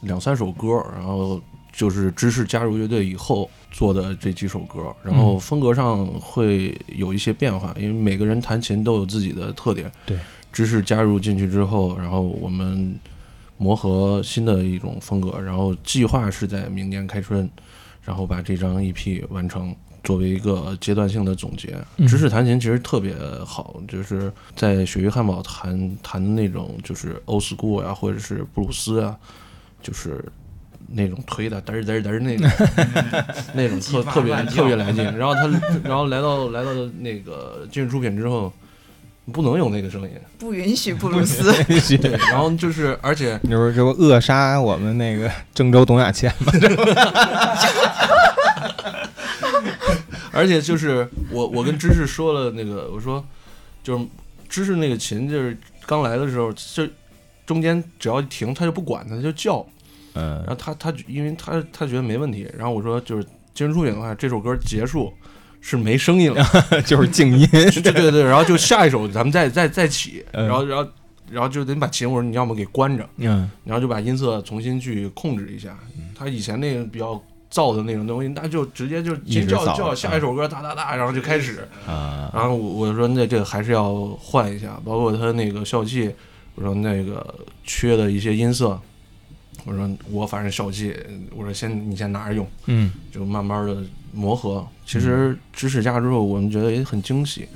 [0.00, 1.40] 两三首歌，然后
[1.72, 9.88] 就是芝士加入乐队以后做的这几首歌，然后嗯风格上会有一些变化，因为每个人弹琴都有自己的特点。
[10.04, 10.18] 对，
[10.52, 12.98] 芝士加入进去之后，然后我们
[13.56, 17.48] 磨合新的一种风格，然后计划是在明年开春，
[18.04, 19.74] 然后把这张 EP 完成。
[20.04, 23.14] 作为一个阶段性的总结，嗯芝士弹琴其实特别
[23.46, 29.16] 好，就是在雪域汉堡弹弹的那种，就是 old school 啊、或者是布鲁斯啊，
[29.80, 30.24] 就是
[30.88, 32.50] 那种推的嘚儿嘚儿嘚儿那种，
[33.54, 35.04] 那种特特别特别来劲。
[35.16, 35.42] 然后他，
[35.84, 38.52] 然后来到来到那个今日出品之后，
[39.30, 41.52] 不能有那个声音，不允许布鲁斯。
[41.98, 42.10] 对。
[42.30, 46.52] 然后就是，而且你说这不扼杀我们那个郑州董亚倩吗？
[50.32, 53.24] 而且就是我我跟芝士说了那个，我说
[53.84, 54.04] 就是
[54.48, 55.56] 芝士那个琴就是
[55.86, 56.88] 刚来的时候，就
[57.46, 59.64] 中间只要一停，他就不管它，他就叫。
[60.14, 65.10] 嗯然后他他因为他他觉得没问题，然后我说就是今日出品的话，这首歌结束
[65.62, 66.44] 是没声音了，
[66.84, 67.48] 就是静音。
[67.50, 70.90] 对对对，然后就下一首咱们再再再起，嗯然后然后
[71.30, 75.78] 然后就得把琴我说你要么给关着，嗯然后就把音色重新去控制一下。
[76.14, 77.14] 他以前那个比较
[77.50, 81.66] 燥的那种东西，那就直接就一叫叫下一首歌哒哒哒，然后就开始。
[81.86, 86.10] 啊，然后我我说那这个还是要换一下，包括他那个笑气，
[86.56, 88.78] 我说那个缺的一些音色，
[89.64, 90.94] 我说我反正笑气，
[91.34, 93.76] 我说先你先拿着用，嗯就慢慢的
[94.12, 94.66] 磨合。
[94.92, 97.48] 其实知识加之后，我们觉得也很惊喜，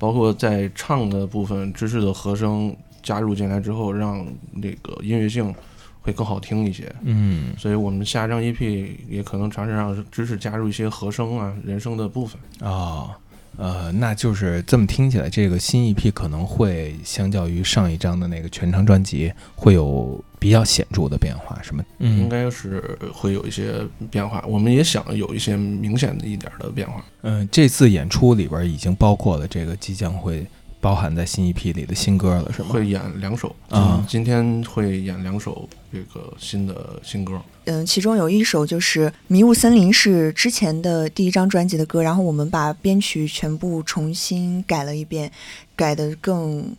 [0.00, 5.54] 包括在唱的部分，知识的和声加入进来之后，让那个音乐性
[6.00, 6.92] 会更好听一些。
[7.02, 12.40] 嗯所以我们下一张 EP 也可能尝试让知识加入一些和声啊、人声的部分。
[12.60, 13.10] 哦。
[13.56, 21.84] 呃，那就是这么听起来，这个新一批可能会相较于上一张的那个全长专辑，会有比较显著的变化，是吗？
[21.98, 23.74] 嗯应该是会有一些
[24.10, 24.42] 变化。
[24.48, 27.04] 我们也想有一些明显的一点的变化。
[27.22, 30.46] 嗯，这次演出里边已经包括了这个即将会
[30.82, 32.70] 包含在新一批里的新歌了，是吗？
[32.70, 33.54] 会演两首。
[33.70, 34.04] 啊。
[34.08, 37.40] 今天会演两首这个新的新歌。
[37.66, 45.30] 嗯，其中有一首就是《迷雾森林》是之前的第一张专辑的歌，然后我们把编曲全部重新改了一遍，
[45.76, 46.74] 改的更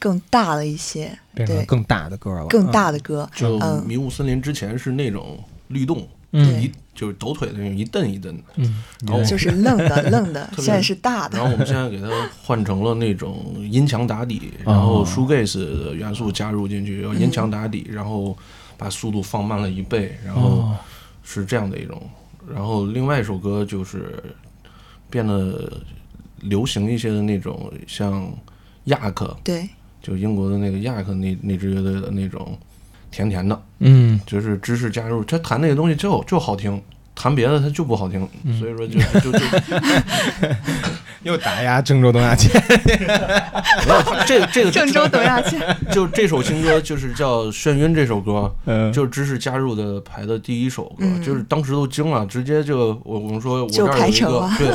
[0.00, 3.30] 更大了一些，对，变成更大的歌了，更大的歌。
[3.36, 3.86] 就嗯。
[3.86, 5.38] 迷雾森林之前是那种
[5.68, 6.60] 律动，嗯。
[6.60, 11.38] 一就是抖腿的那种一蹬一蹬的，嗯，然后就是愣的 愣的，现在是大的。
[11.38, 12.08] 然后我们现在给它
[12.42, 18.36] 换成了那种音墙打底，然后 shoegaze 的元素加入进去，然后音墙打底，然后
[18.76, 20.76] 把速度放慢了一倍，然后哦
[21.22, 22.02] 是这样的一种。
[22.52, 24.22] 然后另外一首歌就是
[25.08, 25.72] 变得
[26.42, 28.30] 流行一些的那种，像
[28.84, 29.66] 亚克，对，
[30.02, 32.58] 就英国的那个亚克那那支乐队的那种
[33.10, 34.20] 甜甜的，嗯。
[34.26, 36.80] 就是芝士加入，他弹那个东西就就好听，
[37.14, 38.58] 弹别的他就不好听，嗯。
[38.58, 39.38] 所以说就就就
[41.22, 42.48] 又打压郑州东亚界，
[44.26, 48.90] 这这个郑州东亚倩，就这首新歌就是叫《眩晕》这首歌，嗯。
[48.90, 51.22] 就是芝士加入的排的第一首歌，嗯。
[51.22, 54.68] 就是当时都惊了，直接就我我们说我这就儿有一个排成了，对，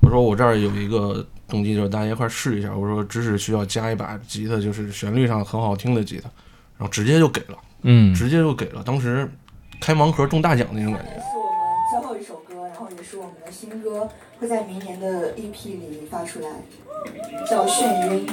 [0.00, 6.30] 我说我这儿有一个动机，就是大家一块儿试一下，我说知识需要加一把吉他，就是旋律上很好听的吉他，
[6.78, 9.30] 然后直接就给了，嗯直接就给了，当时
[9.80, 11.10] 开盲盒中大奖那种感觉。
[11.10, 16.48] 是我们最后一首歌，然后也是我们的新歌，会在明年的 EP 里发出来，
[17.48, 18.26] 叫《眩晕》。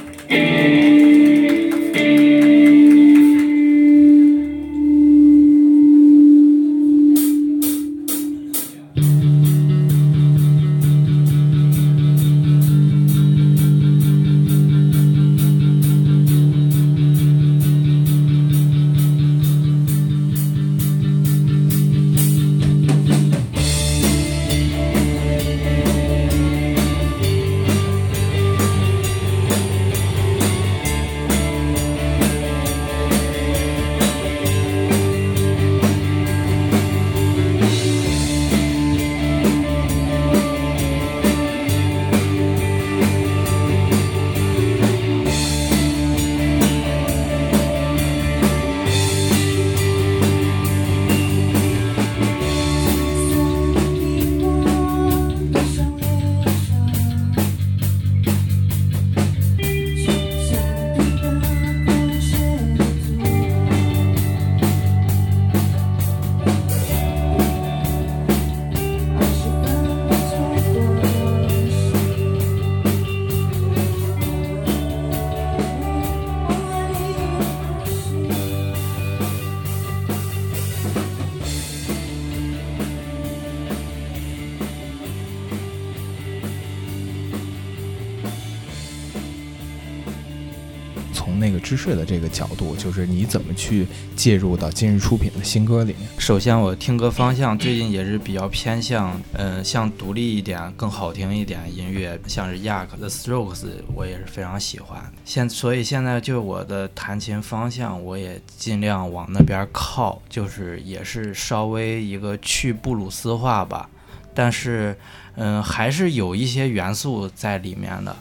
[91.68, 96.08] 知识的这个角度，就是你怎么去介入到今日出品的新歌里面？
[96.16, 104.98] 首先，我听歌方向最近也是比较偏向，嗯、像独立一点、更好听一点音乐，像是 Yak 的 Strokes，我也是非常喜欢。
[105.26, 113.90] 现所以现在就我的弹琴方向，我也尽量往那边靠，就是也是稍微一个去布鲁斯化吧，
[114.32, 114.96] 但是，
[115.34, 118.16] 嗯、还是有一些元素在里面的。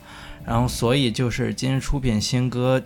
[0.46, 2.82] 然后，所以就是今日出品新歌，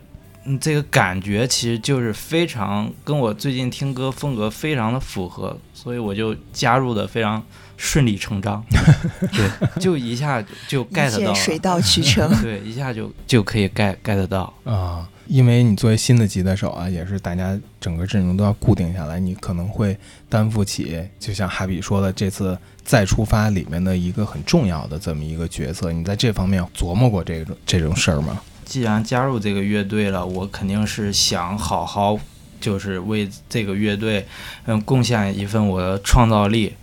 [0.46, 7.42] 嗯，这个感觉其实就是非常跟我最近听歌风格非常的符合，所以我就加入的非常
[7.78, 8.64] 顺理成章，
[9.32, 12.30] 对，就一下就 get 到了，水到渠成。
[12.42, 14.52] 对，一下就就可以 get get 到。
[14.64, 19.96] 啊，因为你作为新的吉他手啊，也是大家整个阵容都要固定下来，你可能会
[20.28, 25.92] 担负起，就像哈比说的，这次再出发里面的一个很重要的这么一个角色。
[25.92, 28.42] 你在这方面琢磨过这种这种事儿吗？
[28.72, 32.18] 既然加入这个乐队了，我肯定是想好好，
[32.62, 34.26] 就是为这个乐队，
[34.66, 36.74] 嗯，贡献一份我的创造力。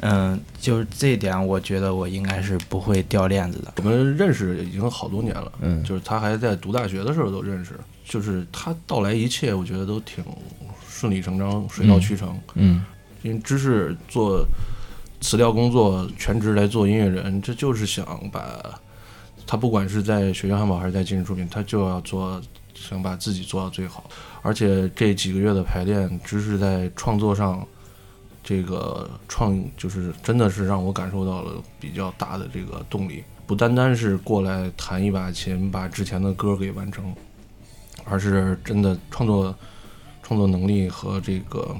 [0.00, 3.70] 嗯，就是这一点，我觉得我应该是不会掉链子的。
[3.76, 7.72] 我们认识已经好多年了，嗯就是他还在读大学的时候都认识，
[8.02, 10.24] 就是他到来一切，我觉得都挺
[10.88, 12.34] 顺理成章、水到渠成。
[12.54, 12.82] 嗯
[13.20, 14.42] 因为知识做
[15.20, 18.40] 辞掉工作，全职来做音乐人，这就是想把
[19.46, 22.42] 他不管是在学校汉堡还是在今日出品，他就要做，
[22.74, 24.10] 想把自己做到最好。
[24.42, 27.66] 而且这几个月的排练，只是在创作上，
[28.42, 37.14] 这个创就是真的是让我感受到了比较大的这个动力，不单单是过来弹一把琴，把之前的歌给完成，
[38.04, 39.54] 而是真的创作
[40.22, 41.76] 创作能力和这个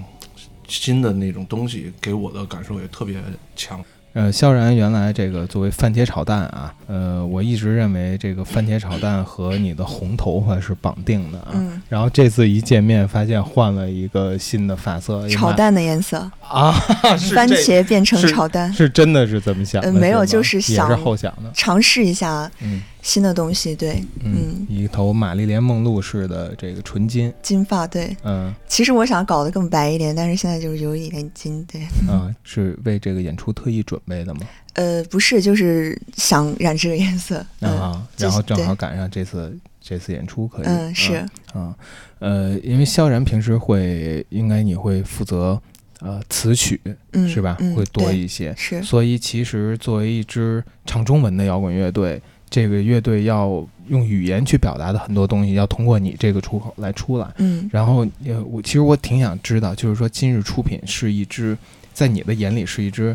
[0.69, 3.21] 新的那种东西给我的感受也特别
[3.55, 3.85] 强。
[4.17, 11.49] 呃，萧然原来这个作为番茄炒蛋啊，呃，我一直认为这个番茄炒蛋和你的红头发是绑定的啊。
[11.53, 16.73] 嗯，然后这次一见面，发现换了一个新的发色，炒蛋的颜色，啊，
[17.35, 19.89] 番茄变成炒蛋，是真的是这么想的？
[19.89, 21.51] 呃没有就是想后想的。
[21.53, 23.73] 尝试一下嗯新的东西。
[23.73, 28.17] 对，嗯嗯，一头玛丽莲梦露式的这个纯金，金发，对。
[28.25, 31.83] 嗯其实我想搞得更白一点，但是现在就是有一点金，对。
[32.09, 34.41] 啊，是为这个演出特意准备的吗？
[34.75, 37.47] 呃，不是，就是想染这个颜色。
[37.61, 40.67] 嗯，啊，然后正好赶上这次这次演出可以。
[40.67, 41.15] 嗯，是，
[41.55, 41.75] 啊，
[42.19, 45.59] 呃，因为萧然平时会，应该你会负责
[46.01, 46.79] 呃词曲
[47.13, 47.57] 嗯，是吧？
[47.61, 52.21] 嗯会多一些，是，所以其实作为一支唱中文的摇滚乐队，
[52.57, 57.29] 这个乐队要用语言去表达的很多东西，要通过你这个出口来出来。
[57.37, 61.55] 嗯然后，呃，我其实我挺想知道，就是说今日出品是一支，
[61.93, 63.15] 在你的眼里是一支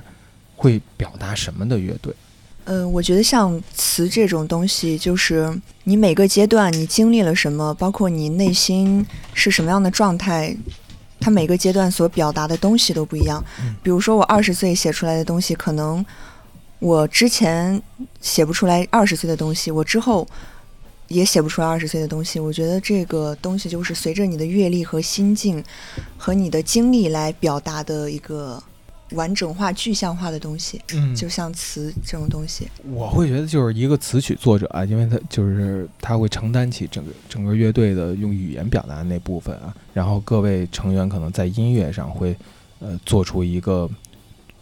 [0.55, 2.13] 会表达什么的乐队？
[2.65, 5.51] 嗯，我觉得像词这种东西，就是
[5.85, 10.55] 你每个阶段你经历了什么，包括你内心是什么样的状态，
[11.19, 13.73] 它每个阶段所表达的东西都不一样嗯。
[13.81, 16.05] 比如说我二十岁写出来的东西，可能
[16.81, 17.79] 我之前
[18.21, 20.27] 写不出来二十岁的东西，我之后
[21.09, 22.39] 也写不出来二十岁的东西。
[22.39, 25.63] 我觉得这个东西就是随着你的阅历和心境
[26.17, 28.61] 和你的经历来表达的一个
[29.11, 30.81] 完整化、具象化的东西。
[30.93, 42.35] 嗯就像词这种东西，我会觉得就是一个词曲作者啊，因为他就是他会承担起整个整个乐队的用语言表达的那部分啊，然后各位成员可能在音乐上会
[42.79, 43.87] 呃做出一个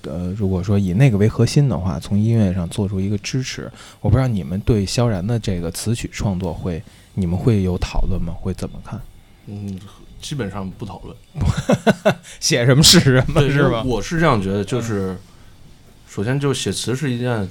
[0.03, 3.71] 呃，如果说以那个为核心的话，从音乐上做出一个支持。
[4.01, 6.81] 我不知道你们对萧然的这个词曲创作会，
[7.13, 8.33] 你们会有讨论吗？
[8.33, 8.99] 会怎么看？
[9.47, 9.79] 嗯，
[10.21, 11.15] 基本上不讨论，
[12.39, 13.83] 写什么是什么是吧？
[13.83, 15.17] 我是这样觉得，就是
[16.07, 17.47] 首先就写词是一件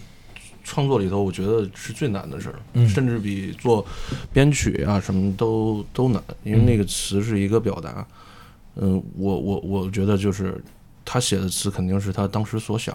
[0.63, 3.85] 创作里头，我觉得是最难的事儿，嗯甚至比做
[4.33, 8.07] 编曲啊什么都都难，因为嗯那个词是一个表达。
[8.77, 10.63] 嗯，我我我觉得就是
[11.11, 12.95] 他写的词肯定是他当时所想，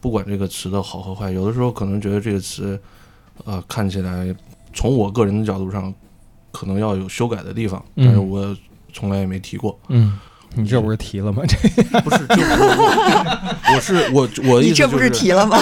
[0.00, 2.80] 不管这个词的好和坏，有的时候可能觉得这个词，
[3.44, 4.32] 呃，看起来
[4.72, 5.92] 从我个人的角度上，
[6.52, 8.56] 可能要有修改的地方，但是嗯我
[8.92, 9.76] 从来也没提过。
[9.88, 10.16] 嗯，
[10.54, 11.42] 你这不是提了吗？
[11.48, 11.56] 这
[12.02, 15.58] 不是，就我我是我我的意思就你这不是提了吗？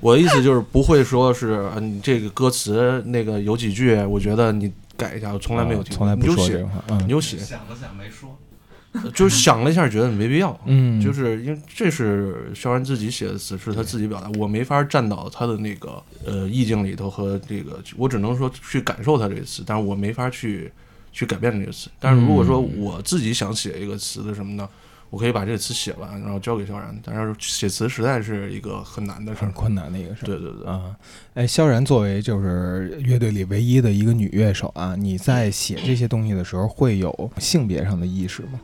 [0.00, 6.82] 我的意思就是不会说是啊，你这个歌词那个有几句，我觉得你改一下，我从来没有提过，从来不说这个，话。
[6.88, 8.36] 嗯你就写，想了想没说。
[9.14, 10.58] 就是想了一下，觉得没必要。
[10.64, 20.72] 嗯，就是因为这是萧然自己写的词，是他自己表达，我没法站到他的那个呃意境里头和这个，我只能说去感受他这个词，但是我没法去
[21.12, 21.90] 去改变这个词。
[22.00, 24.68] 但是如果说嗯我自己想写一个词的什么呢，
[25.10, 26.98] 我可以把这个词写完，然后交给萧然。
[27.04, 29.42] 但是写词实在是一个很难的事儿。
[29.44, 30.26] 很困难的一个事儿。
[30.26, 30.96] 对对对，啊，
[31.34, 38.58] 哎，萧然作为就是乐队里唯一的一个女乐手啊，你在写这些东西的时候会有性别上的意识吗？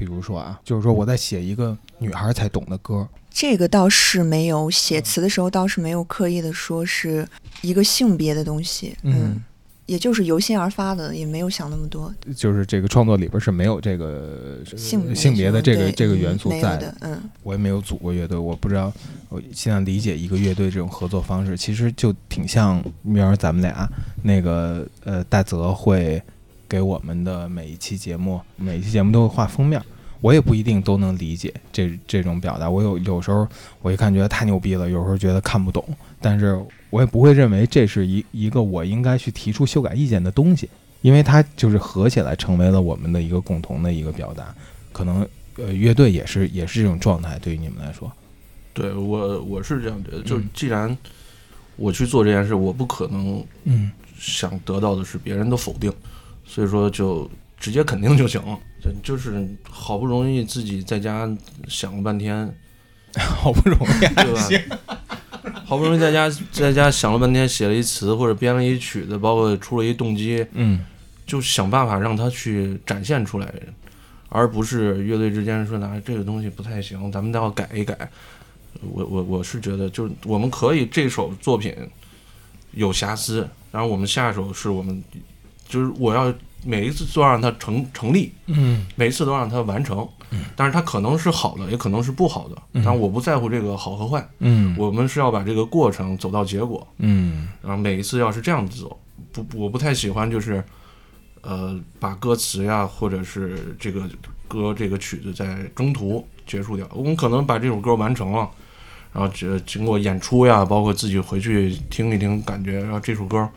[0.00, 7.28] 比如说啊，就是说我在写一个女孩才懂的歌，这个倒是没有，写词的时候倒是没有刻意的说是
[7.60, 9.38] 一个性别的东西，嗯，
[9.84, 12.10] 也就是由心而发的，也没有想那么多。
[12.34, 17.22] 就是这个创作里边是没有这个呃性性别的这个这个嗯元素在的，嗯。
[17.42, 18.90] 我也没有组过乐队，我不知道。
[19.28, 23.86] 我现在理解一个乐队这种合作方式，其实就挺像明儿咱们俩
[24.22, 26.20] 那个呃，大泽会
[26.70, 29.82] 给我们的每一期节目，每一期节目都会画封面。
[30.20, 33.48] 我也不一定都能理解这这种表达，我有有时候
[33.82, 35.84] 我一看觉得太牛逼了，有时候觉得看不懂，
[36.20, 36.56] 但是
[36.90, 40.68] 我也不会认为这是一一个我应该去提出修改意见的东西，
[41.00, 44.54] 因为它就是合起来成为了我们的一个共同的一个表达。
[44.92, 48.12] 可能呃，乐队也是也是这种状态，对于你们来说，
[48.74, 50.96] 对我我是这样觉得，就是嗯既然
[51.76, 55.90] 我去做这件事，我不可能嗯想得到的是别人的否定，
[56.50, 58.58] 所以说就直接肯定就行了。
[58.82, 61.30] 就就是好不容易自己在家
[61.68, 62.52] 想了半天，
[63.16, 65.06] 好不容易啊对吧？
[65.64, 70.84] 好不容易在家在家想了半天，写了一词或者编了一曲子，包括出了一动机，嗯
[71.26, 73.54] 就想办法让他去展现出来，
[74.28, 78.10] 而不是乐队之间说拿这个东西不太行，咱们都要改一改。
[78.80, 81.74] 我我我是觉得，就是我们可以这首作品
[82.72, 85.02] 有瑕疵，然后我们下一首是我们
[85.70, 86.30] 就是我要
[86.62, 90.06] 每一次都让它成成立，嗯每一次都让它完成。
[90.54, 96.86] 但是它可能是好的，也可能是不好的，嗯但我不在乎这个好和坏，嗯我们是要把这个过程走到结果。
[96.98, 98.96] 嗯然后每一次要是这样子走，
[99.32, 100.62] 不，我不太喜欢就是，
[101.40, 104.08] 呃，把歌词呀，或者是这个
[104.46, 106.88] 歌这个曲子在中途结束掉。
[106.94, 108.48] 我们可能把这首歌完成了，
[109.12, 113.48] 然后这经过演出呀，包括自己回去听一听，感觉然后这首歌，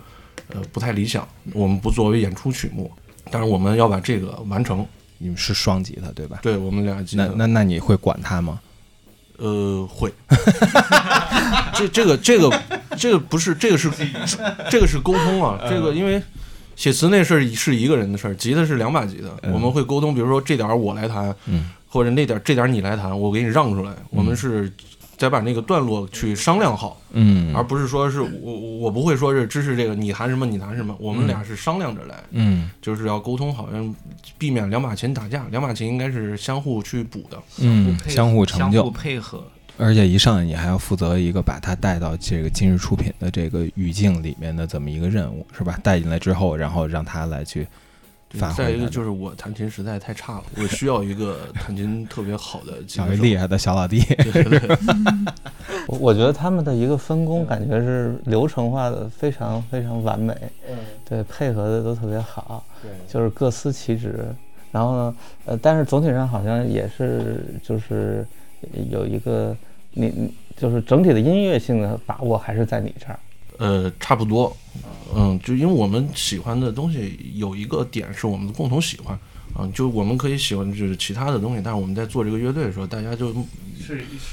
[0.50, 2.92] 呃，不太理想，我们不作为演出曲目，
[3.32, 4.86] 但是我们要把这个完成。
[5.20, 6.40] 你们是双吉他对吧？
[6.42, 8.60] 对我们俩吉他那那那你会管他吗？
[9.38, 10.12] 呃，会。
[11.76, 12.62] 这这个这个
[12.98, 13.90] 这个不是这个是
[14.70, 16.22] 这个是沟通啊，这个因为
[16.76, 24.70] 写词那事儿是一个人的事儿，吉他是两把吉他，嗯我们会沟通，比如说这点儿我来弹，嗯或者那点儿这点儿你来弹，我给你让出来，我们是
[25.16, 33.96] 再把那个段落去商量好，嗯而不是说是我我不会说是支持这个你谈什么你谈什么，我们俩是商量着来，嗯就是要沟通好，像
[34.38, 37.38] 避免两把琴打架，两把琴应该是相互去补的。
[37.60, 39.44] 嗯，相互成就相互，配合。
[39.78, 45.80] 而且一上来你还要负责一个把它带到这个今日出品的这个语境里面的这么一个任务，是吧？
[45.82, 47.68] 带进来之后，然后让他来去
[48.56, 53.12] 再一个就是我弹琴实在太差了，我需要一个弹琴特别好的吉他手。
[53.12, 54.00] 找一厉害的小老弟。
[54.02, 54.78] 对对对
[55.88, 60.36] 我我觉得他们的一个分工感觉是流程化的，非常非常完美，
[61.08, 62.64] 对，配合的都特别好，
[63.08, 64.26] 就是各司其职。
[64.72, 65.16] 然后呢，
[65.46, 68.26] 呃，但是总体上好像也是就是
[68.90, 69.56] 有一个
[69.92, 73.20] 你你就是整体的音乐性的把握还是在你这儿。
[73.64, 74.56] 呃，差不多。
[75.16, 79.18] 嗯，就因为我们喜欢的东西有一个点是我们的共同喜欢。
[79.56, 83.36] 啊，就我们可以喜欢就是其他的东西，但是我们在做这个乐队的时候，大家就是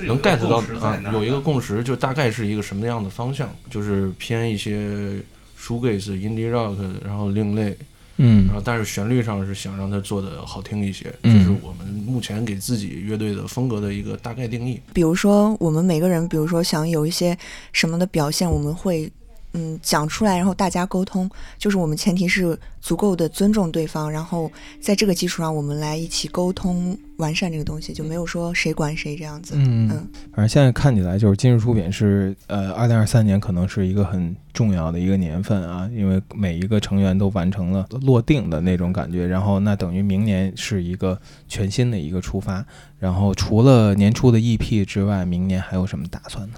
[0.07, 5.21] 能 get 到啊，有一个共识，就大概是一个什么样的方向，就是偏一些
[5.61, 6.75] shoegaze、indie rock，
[7.05, 7.77] 然后另类，
[8.17, 14.81] 嗯然后但是旋律上是想让它做的好听一些，这嗯是我们目前给自己乐队的风格的一个大概定义。
[14.95, 17.37] 比如说，我们每个人，比如说想有一些
[17.75, 19.13] 什么的表现，我们会
[19.53, 21.29] 嗯讲出来，然后大家沟通。
[21.59, 29.55] 就是我们前提是足够的尊重对方，然后在这个基础上，我们来一起沟通完善这个东西，就没有说谁管谁这样子。
[29.57, 42.65] 嗯嗯，反正现在看起来就是今日出品是呃，二零二三年可能是一个很重要的一个年份啊，因为每一个成员都完成了落定的那种感觉，然后那等于明年是一个全新的一个出发。
[42.99, 46.55] 然后除了年初的 EP 之外，明年还有什么打算呢？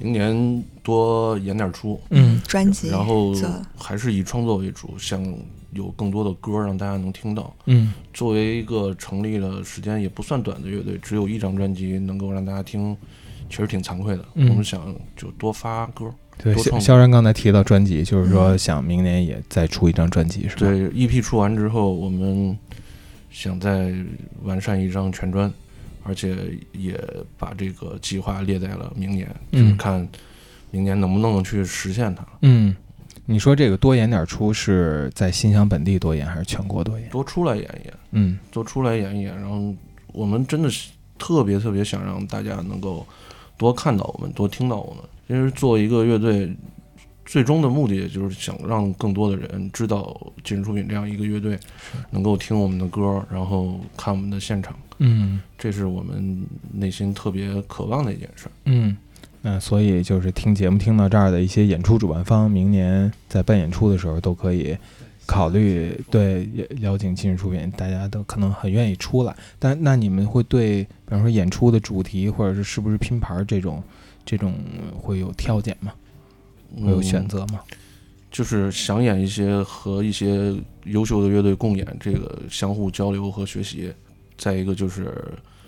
[0.00, 2.40] 明年多演点出，嗯。
[2.48, 3.32] 专辑然后
[3.76, 5.22] 还是以创作为主，想
[5.72, 7.54] 有更多的歌让大家能听到。
[7.66, 7.92] 嗯。
[8.12, 12.96] 作为一个成立了时间也不算短的乐队，只有一张专辑能够让大家听，
[13.48, 14.24] 其实挺惭愧的。
[14.34, 14.48] 嗯。
[14.48, 20.60] 我们想就多发歌，对，肖肖然刚才提到专辑，就是说想明年也再出一张专辑，是吧？
[20.60, 22.56] 对 EP 出完之后，我们
[23.30, 23.94] 想再
[24.42, 25.52] 完善一张全专，
[26.02, 26.36] 而且
[26.72, 26.98] 也
[27.38, 30.08] 把这个计划列在了明年，嗯就是看
[30.70, 32.26] 明年能不能去实现它。
[32.42, 32.74] 嗯，
[33.26, 37.08] 你说这个多演点出是在新乡本地多演还是全国多演？
[37.10, 39.74] 多出来演一演，嗯多出来演一演，然后
[40.12, 43.06] 我们真的是特别特别想让大家能够
[43.56, 45.04] 多看到我们，多听到我们。
[45.28, 46.52] 因为做一个乐队，
[47.30, 51.56] 最终的目的就是想让更多的人知道今日出品这样一个乐队，
[52.10, 58.50] 能够听我们的歌，然后看我们的现场，嗯这是我们内心特别渴望的一件事儿。
[58.64, 58.96] 嗯，
[59.42, 64.76] 那所以就是听节目听到这儿的一些演出主办方，明年在办演出的时候都可以
[65.24, 66.50] 考虑对
[66.80, 69.32] 邀请今日出品，大家都可能很愿意出来。
[69.56, 73.80] 但那你们会对，比方说演出的主题或者是是不是拼盘这种
[74.24, 74.52] 这种
[75.00, 75.92] 会有挑拣吗？
[76.76, 77.60] 会有选嗯择吗？
[78.30, 80.54] 就是想演一些和一些
[80.84, 83.92] 优秀的乐队共演，这个相互交流和学习。
[84.38, 85.12] 再一个就是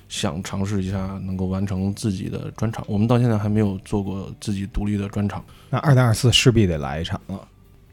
[0.09, 2.85] 想尝试一下能够完成自己的专场。
[2.89, 7.47] 我们到现在还没有做过自己独立的专场，那二零二四势必得来一场了。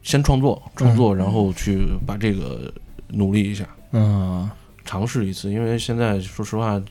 [0.03, 2.71] 先创作，创作，然后去把这个
[3.09, 4.49] 努力一下，嗯
[4.85, 5.51] 尝试一次。
[5.51, 6.81] 因为现在说实话，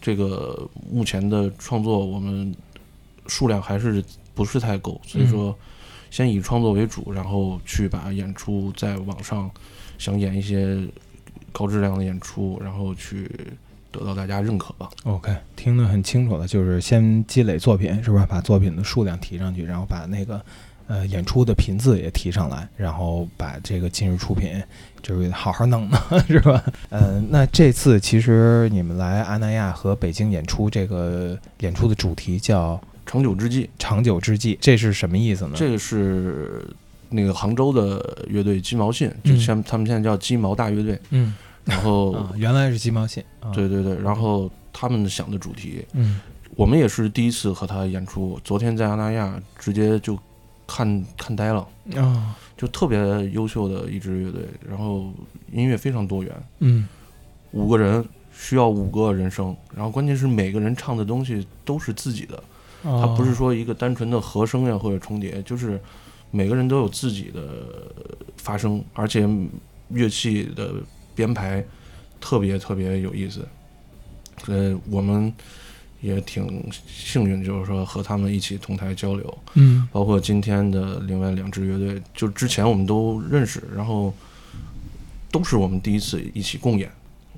[0.00, 2.54] 这个目前的创作我们
[3.26, 4.02] 数量还是
[4.34, 5.56] 不是太够，所以说
[6.10, 9.50] 先以创作为主，然后去把演出在网上
[9.98, 10.78] 想演一些
[11.52, 13.30] 高质量的演出，然后去
[13.90, 14.90] 得到大家认可吧。
[15.04, 18.26] ，OK，听得很清楚了，就是先积累作品是吧？
[18.28, 20.44] 把作品的数量提上去，然后把那个
[20.88, 24.60] 呃演出的频次也提上来，然后把这个今日出品
[25.00, 26.64] 就是好好弄弄 是吧？
[26.90, 35.52] 呃，那这次其实你们来阿那亚和北京演出，这个演出的主题叫长久之计，“长久之计”，这是什么意思呢？
[35.54, 36.66] 这个是
[37.10, 39.40] 那个杭州的乐队鸡毛信，就嗯。
[39.40, 41.34] 像他们现在叫鸡毛大乐队，嗯。
[41.64, 46.20] 然后 啊，原来是鸡毛信，啊、对对对，然后他们想的主题，嗯。
[46.56, 48.38] 我们也是第一次和他演出。
[48.44, 50.18] 昨天在阿那亚直接就
[50.66, 52.36] 看看呆了，啊。
[52.56, 52.98] 就特别
[53.30, 55.12] 优秀的一支乐队，然后
[55.52, 56.88] 音乐非常多元，嗯。
[57.50, 62.42] 五个人需要五个人声，然后关键是每个人唱的东西都是自己的，
[62.84, 65.80] 它不是说一个单纯的和声呀或者重叠，就是
[66.30, 67.92] 每个人都有自己的
[68.36, 69.26] 发声，而且
[69.88, 70.74] 乐器的
[71.14, 71.64] 编排
[72.20, 73.46] 特别特别有意思。
[74.46, 75.32] 呃，我们
[76.02, 84.12] 也挺幸运，就是说和他们一起同台交流，嗯包括今天的另外两支乐队，就之前我们都认识，然后
[85.30, 86.90] 都是我们第一次一起共演。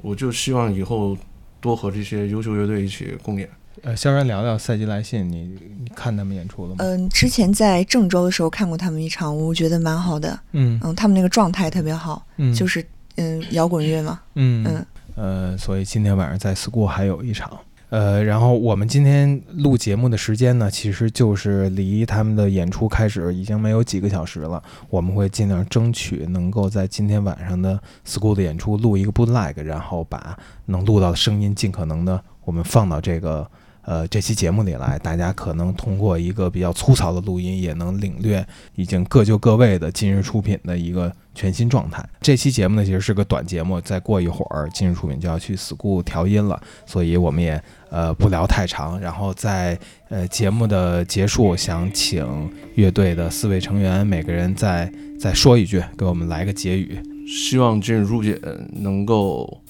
[0.03, 1.17] 我就希望以后
[1.61, 3.49] 多和这些优秀乐队一起共演。
[3.83, 6.77] 呃，萧然聊聊赛季来信，你你看他们演出了吗？
[6.79, 10.39] 嗯，之前在郑州的时候看过他们一场，我觉得蛮好的。
[10.53, 14.21] 嗯嗯，他们那个状态特别好，嗯，就是是嗯摇滚乐嘛。
[14.35, 17.51] 嗯嗯呃，所以今天晚上在 school 还有一场。
[17.89, 24.61] 呃，然后我们今天录节目的时间呢，其实就是离他们的演出开始已经没有几个小时了。
[24.91, 33.49] 我们会尽量争取能够在今天晚上的 school 的演出录一个 bootleg，然后把能录到的声音尽可能的我们放到这个
[33.87, 34.99] 呃这期节目里来。
[34.99, 42.05] 大家可能通过一个比较粗糙的录音，也能领略已经各就各位的今日出品的一个全新状态。
[42.21, 48.99] 这期节目呢，其实是个短节目，再过一会儿今日出品就要去 school 调音了，所以我们也呃不聊太长。
[49.01, 49.79] 然后在
[50.09, 57.01] 呃节目的结束，想请乐队的四位成员每个人再再说一句，给我们来个结语。
[57.29, 58.39] 希望今日出品
[58.73, 59.61] 能够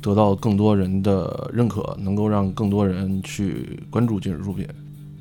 [0.00, 4.66] 得到更多人的认可，能够让更多人去关注今日出品。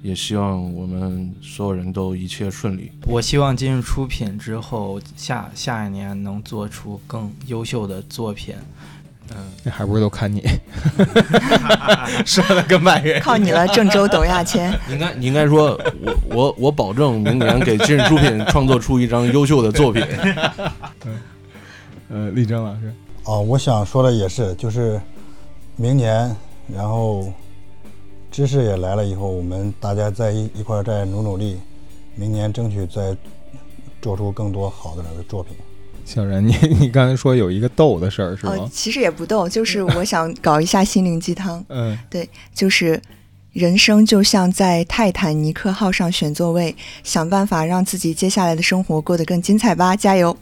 [0.01, 2.91] 也希望我们所有人都一切顺利。
[3.07, 8.53] 我希望今日出品之后，下下一年能做出更优秀的作品。
[9.31, 10.43] 嗯，那还不是都看你
[12.23, 14.71] 说的跟外人靠你了，郑州董亚千。
[14.87, 15.69] 你应该你应该说，
[16.03, 20.05] 我我我保证明年给今日出品创作出一张优秀的作品。
[22.09, 22.93] 呃，力争老师，
[23.25, 25.01] 哦，我想说的也是，就是
[25.75, 26.35] 明年，
[26.71, 27.31] 然后
[28.31, 31.59] 知识也来了以后，我们大家在一一块儿再努努力，
[32.15, 33.17] 明年争取再
[34.01, 35.55] 做出更多好的作品。
[36.05, 38.69] 小然，你你刚才说有一个逗的事儿是呃吗，？
[38.71, 43.01] 其实也不逗，就是我想搞一下心灵鸡汤，嗯，对就是
[43.53, 50.37] 人生就像在泰坦尼克号上选座位，想办法让自己接下来的生活过得更精彩吧，加油！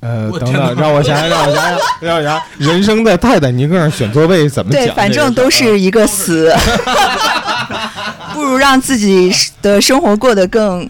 [0.00, 4.80] 呃，等等，让我想想，让我想想， 让我想想，人生在泰坦尼克上选座位怎么讲？
[4.84, 6.54] 对，反正都是一个死，
[8.32, 10.88] 不如让自己的生活过得更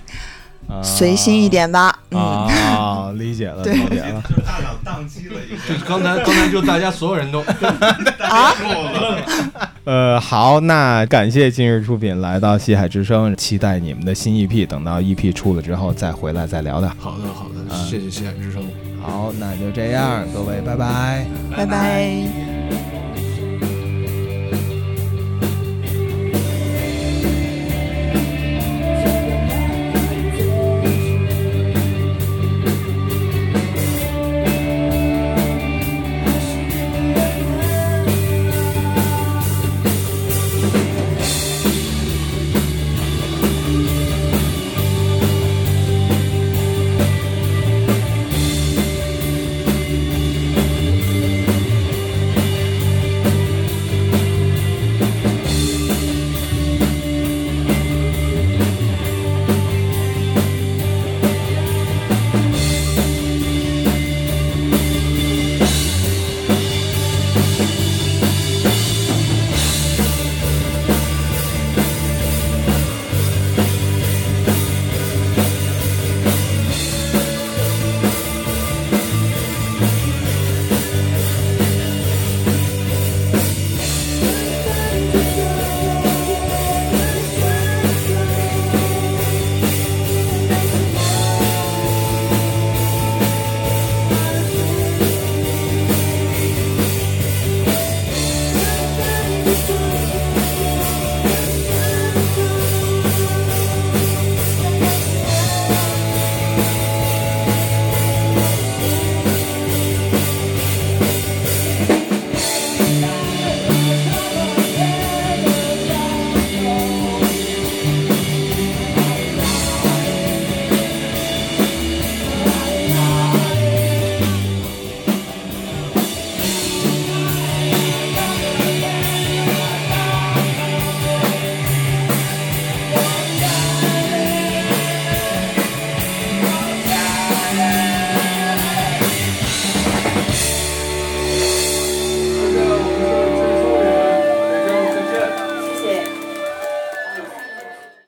[0.83, 1.99] 随心一点吧。
[2.11, 4.23] 嗯，啊，理解了，理解了。
[4.29, 5.79] 就是大脑宕机了，已经。
[5.79, 7.41] 就刚才刚才就大家所有人都
[8.21, 8.53] 啊，
[9.85, 16.91] 呃，好，那感谢今日出品来到西海之声，期待你们的新 EP，等到 EP 出了之后再回来再聊聊。
[16.99, 18.63] 好的好的，谢谢西海之声。
[19.01, 21.27] 好，那就这样，各位，拜拜。
[21.57, 22.88] 拜拜。